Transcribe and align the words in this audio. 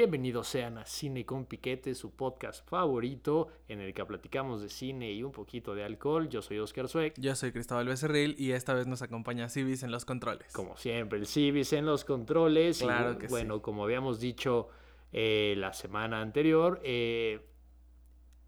Bienvenidos 0.00 0.48
sean 0.48 0.78
a 0.78 0.86
Cine 0.86 1.26
con 1.26 1.44
Piquete, 1.44 1.94
su 1.94 2.12
podcast 2.12 2.66
favorito 2.66 3.48
en 3.68 3.82
el 3.82 3.92
que 3.92 4.02
platicamos 4.06 4.62
de 4.62 4.70
cine 4.70 5.12
y 5.12 5.22
un 5.22 5.30
poquito 5.30 5.74
de 5.74 5.84
alcohol. 5.84 6.26
Yo 6.30 6.40
soy 6.40 6.58
Oscar 6.58 6.88
Sueck. 6.88 7.20
Yo 7.20 7.34
soy 7.36 7.52
Cristóbal 7.52 7.86
Becerril 7.86 8.34
y 8.38 8.52
esta 8.52 8.72
vez 8.72 8.86
nos 8.86 9.02
acompaña 9.02 9.50
Civis 9.50 9.82
en 9.82 9.90
los 9.90 10.06
controles. 10.06 10.54
Como 10.54 10.78
siempre, 10.78 11.18
el 11.18 11.26
Civis 11.26 11.74
en 11.74 11.84
los 11.84 12.06
controles. 12.06 12.78
Claro 12.78 13.12
y, 13.12 13.16
que 13.18 13.26
Bueno, 13.26 13.60
como 13.60 13.84
habíamos 13.84 14.20
dicho 14.20 14.70
eh, 15.12 15.52
la 15.58 15.74
semana 15.74 16.22
anterior, 16.22 16.80
eh, 16.82 17.46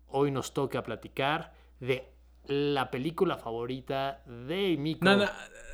hoy 0.07 0.31
nos 0.31 0.55
toca 0.55 0.83
platicar 0.83 1.53
de 1.81 2.15
la 2.47 2.91
película 2.91 3.37
favorita 3.37 4.23
de 4.25 4.79
mi 4.79 4.95
No, 5.03 5.19
no, 5.19 5.27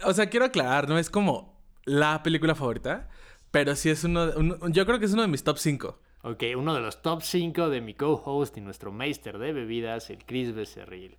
o 0.07 0.13
sea, 0.13 0.29
quiero 0.29 0.47
aclarar, 0.47 0.89
no 0.89 0.99
es 0.99 1.09
como 1.09 1.57
la 1.85 2.21
película 2.25 2.57
favorita, 2.57 3.09
pero 3.51 3.75
sí 3.77 3.91
es 3.91 4.05
uno, 4.05 4.31
un- 4.37 4.73
yo 4.73 4.87
creo 4.87 4.99
que 4.99 5.05
es 5.07 5.13
uno 5.13 5.23
de 5.23 5.29
mis 5.29 5.45
top 5.45 5.59
5. 5.59 5.99
Ok, 6.23 6.43
uno 6.57 6.75
de 6.75 6.81
los 6.81 7.01
top 7.01 7.23
5 7.23 7.69
de 7.71 7.81
mi 7.81 7.95
co-host 7.95 8.57
y 8.57 8.61
nuestro 8.61 8.91
meister 8.93 9.39
de 9.39 9.53
bebidas, 9.53 10.11
el 10.11 10.25
Chris 10.25 10.53
Becerril. 10.53 11.17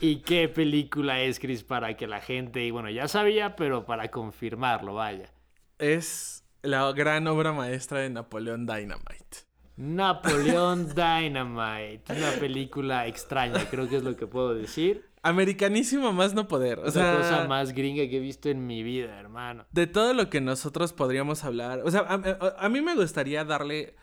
¿Y 0.00 0.16
qué 0.16 0.48
película 0.48 1.20
es, 1.20 1.38
Chris, 1.38 1.62
para 1.62 1.96
que 1.96 2.06
la 2.06 2.20
gente, 2.20 2.70
bueno, 2.72 2.90
ya 2.90 3.06
sabía, 3.08 3.54
pero 3.56 3.86
para 3.86 4.10
confirmarlo, 4.10 4.94
vaya? 4.94 5.32
Es 5.78 6.44
la 6.62 6.90
gran 6.92 7.26
obra 7.28 7.52
maestra 7.52 8.00
de 8.00 8.10
Napoleón 8.10 8.66
Dynamite. 8.66 9.46
Napoleón 9.76 10.88
Dynamite, 10.94 12.02
una 12.12 12.30
película 12.38 13.06
extraña, 13.06 13.64
creo 13.70 13.88
que 13.88 13.96
es 13.96 14.02
lo 14.02 14.16
que 14.16 14.26
puedo 14.26 14.54
decir. 14.54 15.06
Americanísimo 15.22 16.12
más 16.12 16.34
no 16.34 16.48
poder. 16.48 16.78
O 16.80 16.84
la 16.86 16.90
sea, 16.90 17.16
cosa 17.16 17.46
más 17.48 17.72
gringa 17.72 18.08
que 18.08 18.16
he 18.16 18.20
visto 18.20 18.48
en 18.48 18.66
mi 18.66 18.82
vida, 18.82 19.18
hermano. 19.18 19.66
de 19.70 19.86
todo 19.86 20.14
lo 20.14 20.28
que 20.30 20.40
nosotros 20.40 20.92
podríamos 20.92 21.44
hablar. 21.44 21.80
O 21.84 21.90
sea, 21.90 22.00
a, 22.00 22.14
a- 22.14 22.56
a 22.58 22.68
mí 22.68 22.80
me 22.80 22.94
gustaría 22.94 23.44
darle. 23.44 23.94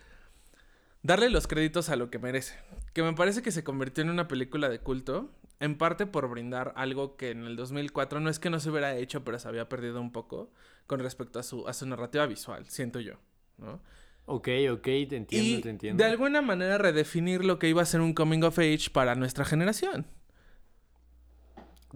Darle 1.02 1.30
los 1.30 1.46
créditos 1.46 1.88
a 1.88 1.96
lo 1.96 2.10
que 2.10 2.18
merece. 2.18 2.54
Que 2.92 3.02
me 3.02 3.14
parece 3.14 3.40
que 3.42 3.52
se 3.52 3.64
convirtió 3.64 4.02
en 4.04 4.10
una 4.10 4.28
película 4.28 4.68
de 4.68 4.80
culto. 4.80 5.30
En 5.58 5.76
parte 5.76 6.06
por 6.06 6.28
brindar 6.28 6.72
algo 6.76 7.16
que 7.16 7.30
en 7.30 7.44
el 7.44 7.54
2004 7.56 8.20
no 8.20 8.30
es 8.30 8.38
que 8.38 8.48
no 8.50 8.60
se 8.60 8.70
hubiera 8.70 8.96
hecho, 8.96 9.24
pero 9.24 9.38
se 9.38 9.46
había 9.48 9.68
perdido 9.68 10.00
un 10.00 10.10
poco 10.12 10.50
con 10.86 11.00
respecto 11.00 11.38
a 11.38 11.42
su, 11.42 11.68
a 11.68 11.74
su 11.74 11.86
narrativa 11.86 12.26
visual, 12.26 12.64
siento 12.68 12.98
yo. 13.00 13.14
¿no? 13.58 13.80
Ok, 14.24 14.48
ok, 14.72 14.82
te 14.82 15.16
entiendo, 15.16 15.58
y 15.58 15.60
te 15.60 15.68
entiendo. 15.70 16.02
de 16.02 16.08
alguna 16.10 16.40
manera 16.40 16.78
redefinir 16.78 17.44
lo 17.44 17.58
que 17.58 17.68
iba 17.68 17.82
a 17.82 17.84
ser 17.86 18.00
un 18.00 18.14
coming 18.14 18.42
of 18.42 18.58
age 18.58 18.88
para 18.92 19.14
nuestra 19.16 19.44
generación. 19.44 20.06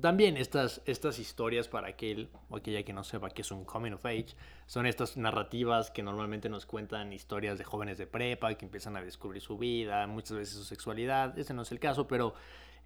También 0.01 0.37
estas, 0.37 0.83
estas 0.87 1.21
historias 1.21 1.69
para 1.69 1.89
aquel 1.89 2.29
o 2.49 2.57
aquella 2.57 2.83
que 2.83 2.93
no 2.93 3.05
sepa 3.05 3.31
que 3.31 3.43
es 3.43 3.51
un 3.53 3.65
coming 3.65 3.93
of 3.93 4.05
age 4.05 4.35
son 4.67 4.87
estas 4.87 5.17
narrativas 5.17 5.93
que 5.93 6.03
normalmente 6.03 6.49
nos 6.49 6.67
cuentan 6.67 7.13
historias 7.13 7.59
de 7.59 7.65
jóvenes 7.65 7.97
de 7.99 8.09
prepa 8.09 8.55
que 8.55 8.65
empiezan 8.65 8.97
a 8.97 9.03
descubrir 9.03 9.41
su 9.41 9.57
vida, 9.57 10.07
muchas 10.09 10.37
veces 10.37 10.57
su 10.57 10.65
sexualidad. 10.65 11.39
Ese 11.39 11.55
no 11.55 11.63
es 11.63 11.71
el 11.71 11.79
caso, 11.79 12.09
pero 12.09 12.35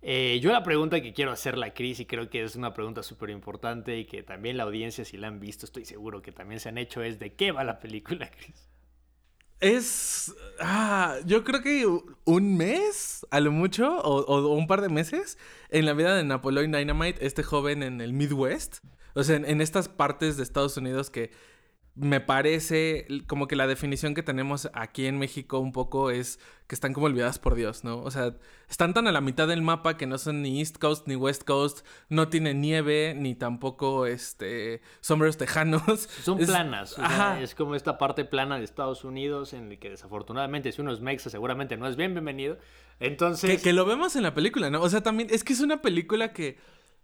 eh, 0.02 0.38
yo 0.42 0.52
la 0.52 0.62
pregunta 0.62 1.00
que 1.00 1.14
quiero 1.14 1.32
hacerle 1.32 1.66
a 1.66 1.74
Chris 1.74 1.98
y 2.00 2.06
creo 2.06 2.28
que 2.28 2.44
es 2.44 2.56
una 2.56 2.74
pregunta 2.74 3.02
súper 3.02 3.30
importante 3.30 3.98
y 3.98 4.04
que 4.04 4.22
también 4.22 4.58
la 4.58 4.64
audiencia 4.64 5.04
si 5.04 5.16
la 5.16 5.28
han 5.28 5.40
visto 5.40 5.66
estoy 5.66 5.86
seguro 5.86 6.20
que 6.22 6.30
también 6.30 6.60
se 6.60 6.68
han 6.68 6.78
hecho 6.78 7.02
es 7.02 7.18
¿de 7.18 7.32
qué 7.34 7.52
va 7.52 7.64
la 7.64 7.80
película, 7.80 8.30
Chris? 8.38 8.68
Es. 9.60 10.34
Ah, 10.60 11.16
yo 11.24 11.44
creo 11.44 11.62
que 11.62 11.86
un 12.24 12.56
mes, 12.56 13.26
a 13.30 13.40
lo 13.40 13.52
mucho, 13.52 13.98
o, 13.98 14.20
o 14.20 14.54
un 14.54 14.66
par 14.66 14.80
de 14.80 14.88
meses, 14.88 15.38
en 15.70 15.86
la 15.86 15.92
vida 15.92 16.14
de 16.14 16.24
Napoleon 16.24 16.72
Dynamite, 16.72 17.24
este 17.26 17.42
joven 17.42 17.82
en 17.82 18.00
el 18.00 18.12
Midwest. 18.12 18.78
O 19.14 19.24
sea, 19.24 19.36
en, 19.36 19.44
en 19.44 19.60
estas 19.60 19.88
partes 19.88 20.36
de 20.36 20.42
Estados 20.42 20.76
Unidos 20.76 21.10
que 21.10 21.30
me 22.00 22.20
parece 22.20 23.06
como 23.26 23.48
que 23.48 23.56
la 23.56 23.66
definición 23.66 24.14
que 24.14 24.22
tenemos 24.22 24.70
aquí 24.72 25.06
en 25.06 25.18
México 25.18 25.58
un 25.58 25.72
poco 25.72 26.10
es 26.10 26.38
que 26.68 26.74
están 26.74 26.92
como 26.92 27.06
olvidadas 27.06 27.38
por 27.38 27.54
Dios, 27.54 27.82
¿no? 27.82 28.00
O 28.02 28.10
sea, 28.10 28.34
están 28.68 28.94
tan 28.94 29.08
a 29.08 29.12
la 29.12 29.20
mitad 29.20 29.48
del 29.48 29.62
mapa 29.62 29.96
que 29.96 30.06
no 30.06 30.16
son 30.18 30.42
ni 30.42 30.60
East 30.60 30.78
Coast 30.78 31.08
ni 31.08 31.16
West 31.16 31.44
Coast, 31.44 31.84
no 32.08 32.28
tienen 32.28 32.60
nieve, 32.60 33.14
ni 33.16 33.34
tampoco 33.34 34.06
este 34.06 34.80
sombreros 35.00 35.36
tejanos. 35.38 35.82
Son 36.22 36.38
Es- 36.40 36.46
planas, 36.48 36.92
o 36.92 36.96
sea, 36.96 37.04
Ajá. 37.06 37.40
es 37.40 37.54
como 37.54 37.74
esta 37.74 37.98
parte 37.98 38.24
plana 38.24 38.58
de 38.58 38.64
Estados 38.64 39.02
Unidos 39.04 39.52
en 39.52 39.72
el 39.72 39.78
que 39.78 39.90
desafortunadamente 39.90 40.70
si 40.72 40.80
uno 40.80 40.92
es 40.92 41.00
mexa 41.00 41.30
seguramente 41.30 41.76
no 41.76 41.88
es 41.88 41.96
bien 41.96 42.12
bienvenido. 42.14 42.58
Entonces... 43.00 43.50
Que, 43.50 43.62
que 43.62 43.72
lo 43.72 43.84
vemos 43.86 44.14
en 44.16 44.22
la 44.22 44.34
película, 44.34 44.70
¿no? 44.70 44.82
O 44.82 44.88
sea, 44.88 45.02
también 45.02 45.28
es 45.32 45.44
que 45.44 45.52
es 45.52 45.60
una 45.60 45.80
película 45.82 46.32
que, 46.32 46.58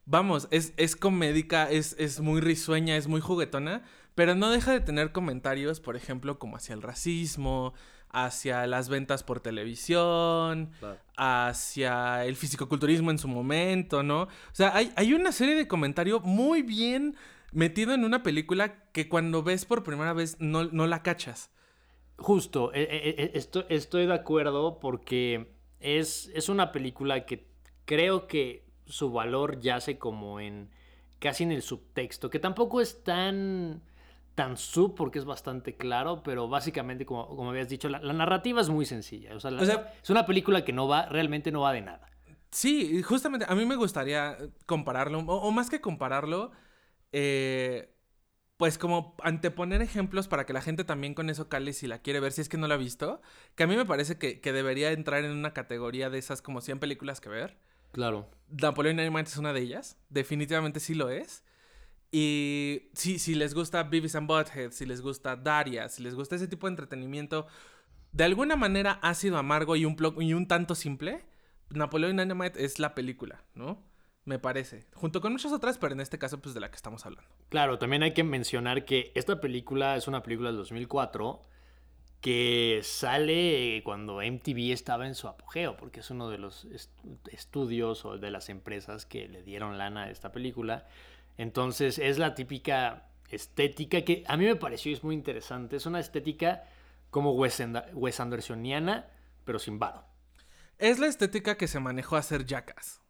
vamos, 0.04 0.49
es, 0.50 0.75
es 0.77 0.94
comédica, 0.97 1.71
es, 1.71 1.97
es 1.99 2.21
muy 2.21 2.41
risueña, 2.41 2.97
es 2.97 3.06
muy 3.09 3.21
juguetona, 3.21 3.83
pero 4.14 4.34
no 4.34 4.50
deja 4.50 4.72
de 4.72 4.80
tener 4.80 5.12
comentarios, 5.12 5.80
por 5.80 5.97
ejemplo, 5.97 6.38
como 6.38 6.56
hacia 6.56 6.75
el 6.75 6.82
racismo, 6.82 7.75
hacia 8.10 8.66
las 8.66 8.88
ventas 8.88 9.25
por 9.25 9.41
televisión, 9.41 10.70
Claro. 10.78 10.98
hacia 11.16 12.24
el 12.24 12.36
fisicoculturismo 12.36 13.10
en 13.10 13.19
su 13.19 13.28
momento, 13.28 14.03
¿no? 14.03 14.22
O 14.22 14.28
sea, 14.53 14.74
hay, 14.76 14.92
hay 14.97 15.14
una 15.14 15.32
serie 15.32 15.54
de 15.56 15.66
comentarios 15.66 16.22
muy 16.22 16.62
bien 16.62 17.16
metido 17.53 17.92
en 17.94 18.04
una 18.04 18.22
película 18.22 18.84
que 18.92 19.08
cuando 19.08 19.42
ves 19.42 19.64
por 19.64 19.82
primera 19.82 20.12
vez 20.12 20.36
no, 20.41 20.64
no 20.64 20.86
la 20.86 21.03
cachas. 21.03 21.50
Justo, 22.16 22.70
eh, 22.74 23.32
estoy, 23.34 23.64
estoy 23.69 24.06
de 24.06 24.14
acuerdo 24.14 24.78
porque 24.78 25.53
es, 25.80 26.30
es 26.34 26.48
una 26.48 26.70
película 26.70 27.26
que 27.26 27.48
creo 27.84 28.28
que 28.28 28.64
su 28.86 29.10
valor 29.10 29.58
yace 29.60 29.98
como 29.98 30.38
en 30.38 30.70
casi 31.19 31.42
en 31.42 31.50
el 31.53 31.62
subtexto, 31.62 32.30
que 32.30 32.38
tampoco 32.38 32.80
es 32.80 33.03
tan, 33.03 33.82
tan 34.34 34.56
sub 34.56 34.95
porque 34.95 35.19
es 35.19 35.25
bastante 35.25 35.77
claro, 35.77 36.22
pero 36.22 36.49
básicamente 36.49 37.06
como, 37.06 37.28
como 37.28 37.50
habías 37.50 37.69
dicho, 37.69 37.89
la, 37.89 38.00
la 38.00 38.12
narrativa 38.12 38.61
es 38.61 38.69
muy 38.69 38.84
sencilla. 38.87 39.34
O 39.37 39.41
sea, 39.41 39.50
la- 39.50 39.62
O 39.62 39.65
sea- 39.65 39.93
es 40.03 40.11
una 40.11 40.27
película 40.27 40.65
que 40.65 40.72
no 40.72 40.89
va, 40.89 41.06
realmente 41.06 41.53
no 41.53 41.61
va 41.61 41.72
de 41.72 41.81
nada. 41.83 42.09
Sí, 42.50 43.03
justamente 43.03 43.47
a 43.49 43.55
mí 43.55 43.65
me 43.67 43.77
gustaría 43.77 44.37
compararlo, 44.67 45.19
o, 45.21 45.34
o 45.37 45.50
más 45.50 45.71
que 45.71 45.81
compararlo, 45.81 46.53
eh, 47.12 47.91
pues 48.56 48.78
como 48.78 49.17
anteponer 49.22 49.83
ejemplos 49.83 50.28
para 50.28 50.47
que 50.47 50.53
la 50.53 50.61
gente 50.61 50.84
también 50.84 51.15
con 51.15 51.28
eso 51.31 51.49
cale 51.49 51.72
si 51.72 51.87
la 51.89 51.99
quiere 51.99 52.21
ver, 52.21 52.33
si 52.33 52.41
es 52.41 52.49
que 52.49 52.56
no 52.56 52.69
la 52.69 52.75
ha 52.75 52.78
visto, 52.78 53.21
que 53.56 53.65
a 53.65 53.66
mí 53.66 53.77
me 53.77 53.84
parece 53.84 54.19
que, 54.19 54.41
que 54.41 54.53
debería 54.53 54.93
entrar 54.93 55.25
en 55.25 55.33
una 55.33 55.53
categoría 55.53 56.11
de 56.11 56.19
esas 56.19 56.43
como 56.43 56.61
100 56.61 56.78
películas 56.78 57.21
que 57.21 57.28
ver. 57.28 57.59
Claro. 57.91 58.31
Napoleon 58.49 58.97
Dynamite 58.97 59.28
es 59.31 59.37
una 59.37 59.53
de 59.53 59.61
ellas, 59.61 59.99
definitivamente 60.09 60.78
sí 60.81 60.95
lo 60.95 61.11
es. 61.11 61.45
Y 62.16 62.91
si 62.94 63.34
les 63.34 63.54
gusta 63.54 63.82
Beavis 63.82 64.14
and 64.14 64.28
Butthead, 64.28 64.70
si 64.70 64.86
les 64.86 65.00
gusta 65.00 65.34
Daria, 65.34 65.88
si 65.88 66.00
les 66.00 66.14
gusta 66.14 66.36
ese 66.36 66.47
tipo 66.47 66.69
de 66.69 66.70
entretenimiento, 66.72 67.48
de 68.12 68.22
alguna 68.22 68.54
manera 68.54 69.00
ácido, 69.02 69.36
amargo 69.36 69.75
y 69.75 69.84
un, 69.84 69.97
y 70.20 70.32
un 70.32 70.47
tanto 70.47 70.76
simple, 70.76 71.24
Napoleon 71.70 72.16
Dynamite 72.16 72.64
es 72.64 72.78
la 72.78 72.94
película, 72.94 73.42
¿no? 73.54 73.82
Me 74.26 74.38
parece. 74.38 74.86
Junto 74.94 75.20
con 75.20 75.32
muchas 75.32 75.50
otras, 75.50 75.76
pero 75.76 75.92
en 75.92 76.00
este 76.00 76.16
caso, 76.16 76.41
pues 76.41 76.54
de 76.54 76.60
la 76.60 76.70
que 76.70 76.76
estamos 76.76 77.04
hablando. 77.04 77.28
Claro, 77.48 77.80
también 77.80 78.04
hay 78.04 78.14
que 78.14 78.22
mencionar 78.22 78.84
que 78.84 79.10
esta 79.16 79.41
película 79.41 79.97
es 79.97 80.06
una 80.06 80.22
película 80.22 80.50
del 80.50 80.58
2004 80.58 81.42
que 82.20 82.78
sale 82.84 83.82
cuando 83.84 84.22
MTV 84.22 84.72
estaba 84.72 85.08
en 85.08 85.16
su 85.16 85.26
apogeo, 85.26 85.76
porque 85.76 85.98
es 85.98 86.10
uno 86.10 86.30
de 86.30 86.38
los 86.38 86.64
est- 86.66 86.92
estudios 87.32 88.04
o 88.04 88.16
de 88.19 88.30
las 88.30 88.48
empresas 88.50 89.04
que 89.04 89.28
le 89.28 89.42
dieron 89.42 89.78
lana 89.78 90.04
a 90.04 90.10
esta 90.10 90.30
película. 90.30 90.86
Entonces 91.37 91.99
es 91.99 92.19
la 92.19 92.34
típica 92.34 93.09
estética 93.31 94.03
que 94.03 94.25
a 94.27 94.37
mí 94.37 94.45
me 94.45 94.56
pareció 94.56 94.93
es 94.93 95.03
muy 95.03 95.15
interesante. 95.15 95.77
Es 95.77 95.86
una 95.86 96.01
estética 96.01 96.65
como 97.10 97.33
Wes 97.33 98.21
Andersoniana, 98.21 99.09
pero 99.45 99.59
sin 99.59 99.78
varo. 99.78 100.04
Es 100.78 100.98
la 100.98 101.07
estética 101.07 101.57
que 101.57 101.69
se 101.69 101.81
manejó 101.81 102.16
a 102.16 102.21
hacer 102.21 102.45
Jackass. 102.45 103.01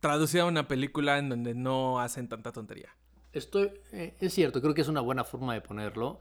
Traducida 0.00 0.42
a 0.42 0.46
una 0.46 0.68
película 0.68 1.18
en 1.18 1.30
donde 1.30 1.54
no 1.54 2.00
hacen 2.00 2.28
tanta 2.28 2.52
tontería. 2.52 2.94
Estoy, 3.32 3.72
eh, 3.92 4.14
es 4.20 4.32
cierto, 4.32 4.60
creo 4.60 4.74
que 4.74 4.82
es 4.82 4.88
una 4.88 5.00
buena 5.00 5.24
forma 5.24 5.54
de 5.54 5.60
ponerlo. 5.60 6.20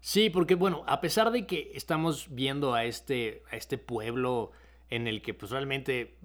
Sí, 0.00 0.30
porque 0.30 0.54
bueno, 0.54 0.84
a 0.86 1.00
pesar 1.00 1.30
de 1.30 1.46
que 1.46 1.72
estamos 1.74 2.28
viendo 2.30 2.74
a 2.74 2.84
este, 2.84 3.42
a 3.50 3.56
este 3.56 3.78
pueblo 3.78 4.52
en 4.90 5.06
el 5.06 5.22
que 5.22 5.34
pues 5.34 5.50
realmente 5.50 6.18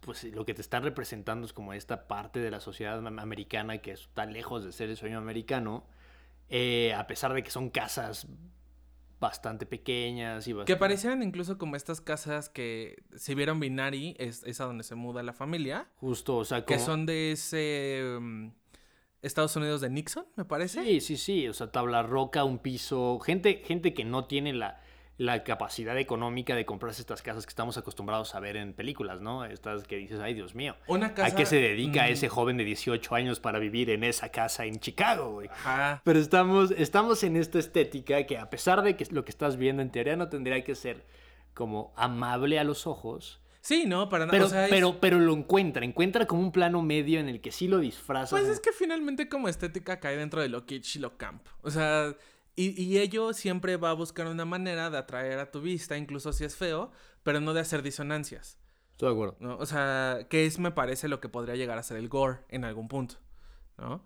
pues 0.00 0.24
lo 0.24 0.44
que 0.44 0.54
te 0.54 0.60
están 0.62 0.82
representando 0.82 1.46
es 1.46 1.52
como 1.52 1.72
esta 1.72 2.06
parte 2.08 2.40
de 2.40 2.50
la 2.50 2.60
sociedad 2.60 2.98
am- 3.06 3.18
americana 3.18 3.78
que 3.78 3.92
está 3.92 4.26
lejos 4.26 4.64
de 4.64 4.72
ser 4.72 4.88
el 4.90 4.96
sueño 4.96 5.18
americano, 5.18 5.84
eh, 6.48 6.94
a 6.94 7.06
pesar 7.06 7.32
de 7.34 7.42
que 7.42 7.50
son 7.50 7.70
casas 7.70 8.26
bastante 9.20 9.66
pequeñas 9.66 10.46
y 10.46 10.50
Que 10.52 10.56
bastante... 10.58 10.76
parecieran 10.76 11.22
incluso 11.22 11.58
como 11.58 11.74
estas 11.74 12.00
casas 12.00 12.48
que 12.48 13.02
si 13.16 13.34
vieron 13.34 13.58
Binari, 13.58 14.14
es, 14.18 14.44
es 14.44 14.60
a 14.60 14.64
donde 14.64 14.84
se 14.84 14.94
muda 14.94 15.22
la 15.24 15.32
familia. 15.32 15.88
Justo, 15.96 16.36
o 16.36 16.44
sea, 16.44 16.64
Que 16.64 16.78
son 16.78 17.04
de 17.04 17.32
ese 17.32 18.14
um, 18.16 18.52
Estados 19.20 19.56
Unidos 19.56 19.80
de 19.80 19.90
Nixon, 19.90 20.24
me 20.36 20.44
parece. 20.44 20.84
Sí, 20.84 21.00
sí, 21.00 21.16
sí, 21.16 21.48
o 21.48 21.52
sea, 21.52 21.72
tabla 21.72 22.04
roca, 22.04 22.44
un 22.44 22.60
piso, 22.60 23.18
gente, 23.18 23.60
gente 23.64 23.92
que 23.92 24.04
no 24.04 24.26
tiene 24.26 24.52
la, 24.52 24.80
la 25.18 25.42
capacidad 25.44 25.98
económica 25.98 26.54
de 26.54 26.64
comprarse 26.64 27.00
estas 27.02 27.22
casas 27.22 27.44
que 27.44 27.50
estamos 27.50 27.76
acostumbrados 27.76 28.34
a 28.36 28.40
ver 28.40 28.56
en 28.56 28.72
películas, 28.72 29.20
¿no? 29.20 29.44
Estas 29.44 29.82
que 29.84 29.96
dices, 29.96 30.20
ay, 30.20 30.32
Dios 30.32 30.54
mío. 30.54 30.76
Una 30.86 31.12
casa... 31.12 31.34
¿A 31.34 31.36
qué 31.36 31.44
se 31.44 31.56
dedica 31.56 32.04
mm, 32.04 32.12
ese 32.12 32.28
joven 32.28 32.56
de 32.56 32.64
18 32.64 33.14
años 33.16 33.40
para 33.40 33.58
vivir 33.58 33.90
en 33.90 34.04
esa 34.04 34.30
casa 34.30 34.64
en 34.64 34.78
Chicago, 34.78 35.32
güey? 35.32 35.48
Ajá. 35.48 36.02
Pero 36.04 36.20
estamos, 36.20 36.70
estamos 36.70 37.24
en 37.24 37.34
esta 37.36 37.58
estética 37.58 38.24
que 38.26 38.38
a 38.38 38.48
pesar 38.48 38.82
de 38.82 38.96
que 38.96 39.06
lo 39.10 39.24
que 39.24 39.30
estás 39.30 39.56
viendo 39.56 39.82
en 39.82 39.90
teoría 39.90 40.14
no 40.16 40.28
tendría 40.28 40.62
que 40.62 40.76
ser 40.76 41.04
como 41.52 41.92
amable 41.96 42.58
a 42.60 42.64
los 42.64 42.86
ojos, 42.86 43.40
Sí, 43.60 43.84
no, 43.86 44.08
para 44.08 44.24
nada. 44.24 44.30
pero, 44.30 44.46
o 44.46 44.48
sea, 44.48 44.64
es- 44.66 44.70
pero, 44.70 45.00
pero 45.00 45.18
lo 45.18 45.34
encuentra, 45.34 45.84
encuentra 45.84 46.26
como 46.26 46.40
un 46.42 46.52
plano 46.52 46.80
medio 46.80 47.18
en 47.18 47.28
el 47.28 47.40
que 47.40 47.50
sí 47.50 47.66
lo 47.66 47.78
disfraza. 47.80 48.36
Pues 48.36 48.48
es 48.48 48.60
que 48.60 48.70
finalmente 48.72 49.28
como 49.28 49.48
estética 49.48 49.98
cae 49.98 50.16
dentro 50.16 50.40
de 50.40 50.48
lo 50.48 50.64
kitsch 50.64 50.94
y 50.96 50.98
lo 51.00 51.18
camp. 51.18 51.42
O 51.62 51.70
sea, 51.72 52.14
y, 52.62 52.80
y 52.82 52.98
ello 52.98 53.32
siempre 53.32 53.76
va 53.76 53.90
a 53.90 53.94
buscar 53.94 54.26
una 54.26 54.44
manera 54.44 54.90
de 54.90 54.98
atraer 54.98 55.38
a 55.38 55.50
tu 55.50 55.60
vista, 55.60 55.96
incluso 55.96 56.32
si 56.32 56.44
es 56.44 56.56
feo, 56.56 56.90
pero 57.22 57.40
no 57.40 57.54
de 57.54 57.60
hacer 57.60 57.82
disonancias. 57.82 58.58
Estoy 58.92 59.08
de 59.08 59.12
acuerdo. 59.14 59.36
¿no? 59.40 59.56
O 59.58 59.66
sea, 59.66 60.26
que 60.28 60.44
es, 60.46 60.58
me 60.58 60.70
parece, 60.72 61.08
lo 61.08 61.20
que 61.20 61.28
podría 61.28 61.54
llegar 61.56 61.78
a 61.78 61.82
ser 61.82 61.96
el 61.98 62.08
gore 62.08 62.38
en 62.48 62.64
algún 62.64 62.88
punto, 62.88 63.14
¿no? 63.76 64.02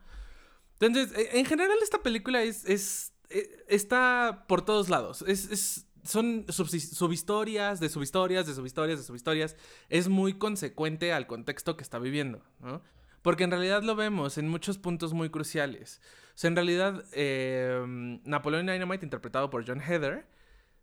Entonces, 0.80 1.16
e- 1.16 1.38
en 1.38 1.46
general 1.46 1.76
esta 1.82 2.02
película 2.02 2.42
es, 2.42 2.64
es, 2.66 3.12
e- 3.30 3.64
está 3.68 4.44
por 4.48 4.64
todos 4.64 4.88
lados. 4.88 5.24
Es, 5.26 5.50
es- 5.50 5.86
son 6.04 6.44
subhistorias, 6.48 7.78
de 7.80 7.88
subhistorias, 7.88 8.46
de 8.46 8.54
subhistorias, 8.54 8.98
de 8.98 9.04
subhistorias. 9.04 9.56
Es 9.88 10.08
muy 10.08 10.34
consecuente 10.34 11.12
al 11.12 11.26
contexto 11.26 11.76
que 11.76 11.82
está 11.84 11.98
viviendo, 12.00 12.42
¿no? 12.60 12.82
Porque 13.22 13.44
en 13.44 13.52
realidad 13.52 13.82
lo 13.84 13.94
vemos 13.94 14.36
en 14.36 14.48
muchos 14.48 14.78
puntos 14.78 15.12
muy 15.12 15.30
cruciales. 15.30 16.00
O 16.34 16.38
sea, 16.42 16.48
en 16.48 16.56
realidad, 16.56 17.04
eh, 17.12 18.20
Napoleon 18.24 18.66
Dynamite, 18.66 19.04
interpretado 19.06 19.50
por 19.50 19.66
John 19.66 19.80
Heather, 19.80 20.26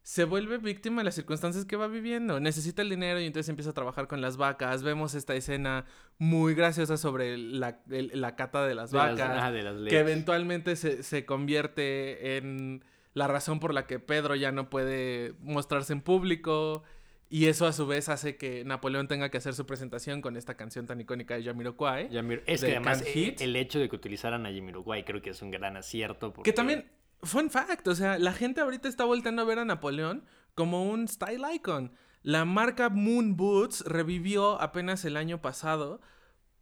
se 0.02 0.24
vuelve 0.24 0.58
víctima 0.58 1.02
de 1.02 1.06
las 1.06 1.16
circunstancias 1.16 1.66
que 1.66 1.76
va 1.76 1.88
viviendo. 1.88 2.40
Necesita 2.40 2.82
el 2.82 2.90
dinero 2.90 3.20
y 3.20 3.26
entonces 3.26 3.50
empieza 3.50 3.72
a 3.72 3.74
trabajar 3.74 4.08
con 4.08 4.22
las 4.22 4.38
vacas. 4.38 4.82
Vemos 4.82 5.14
esta 5.14 5.36
escena 5.36 5.86
muy 6.18 6.54
graciosa 6.56 6.98
sobre 6.98 7.38
la, 7.38 7.82
el- 7.90 8.12
la 8.14 8.36
cata 8.36 8.66
de 8.66 8.76
las 8.76 8.92
De 8.92 8.98
las- 8.98 9.12
vacas. 9.20 9.38
ajá, 9.38 9.52
de 9.52 9.62
las 9.64 9.76
que 9.90 10.00
eventualmente 10.00 10.76
se, 10.76 11.04
se 11.04 11.26
convierte 11.26 12.38
en 12.38 12.84
la 13.14 13.28
razón 13.28 13.60
por 13.60 13.74
la 13.74 13.86
que 13.88 14.00
Pedro 14.00 14.36
ya 14.36 14.52
no 14.52 14.70
puede 14.70 15.34
mostrarse 15.42 15.94
en 15.94 16.02
público. 16.02 16.84
Y 17.32 17.46
eso 17.46 17.68
a 17.68 17.74
su 17.74 17.86
vez 17.86 18.10
hace 18.10 18.38
que 18.38 18.64
Napoleón 18.66 19.08
tenga 19.08 19.30
que 19.30 19.38
hacer 19.38 19.54
su 19.54 19.68
presentación 19.68 20.20
con 20.22 20.36
esta 20.36 20.56
canción 20.58 20.88
tan 20.88 21.00
icónica 21.00 21.36
de 21.36 21.44
Jamiroquai. 21.44 22.10
Yamir- 22.10 22.42
es 22.48 22.62
que 22.62 22.72
además 22.72 23.04
Hit. 23.04 23.40
el 23.42 23.56
hecho 23.56 23.78
de 23.78 23.88
que 23.88 23.96
utilizaran 23.96 24.48
a 24.48 24.50
Jamiroquai 24.52 25.06
creo 25.06 25.22
que 25.22 25.30
es 25.30 25.42
un 25.44 25.52
gran 25.52 25.78
acierto. 25.78 26.30
Que 26.32 26.36
porque- 26.38 26.54
también, 26.54 26.90
fun 27.22 27.52
fact, 27.52 27.88
o 27.88 27.94
sea, 27.94 28.18
la 28.18 28.34
gente 28.34 28.62
ahorita 28.62 28.88
está 28.90 29.06
volteando 29.06 29.44
a 29.44 29.46
ver 29.46 29.60
a 29.60 29.66
Napoleón 29.66 30.26
como 30.56 30.90
un 30.90 31.08
style 31.08 31.44
icon. 31.54 31.92
La 32.24 32.46
marca 32.46 32.90
Moon 32.90 33.38
Boots 33.38 33.84
revivió 33.86 34.60
apenas 34.60 35.06
el 35.06 35.16
año 35.16 35.40
pasado 35.40 36.02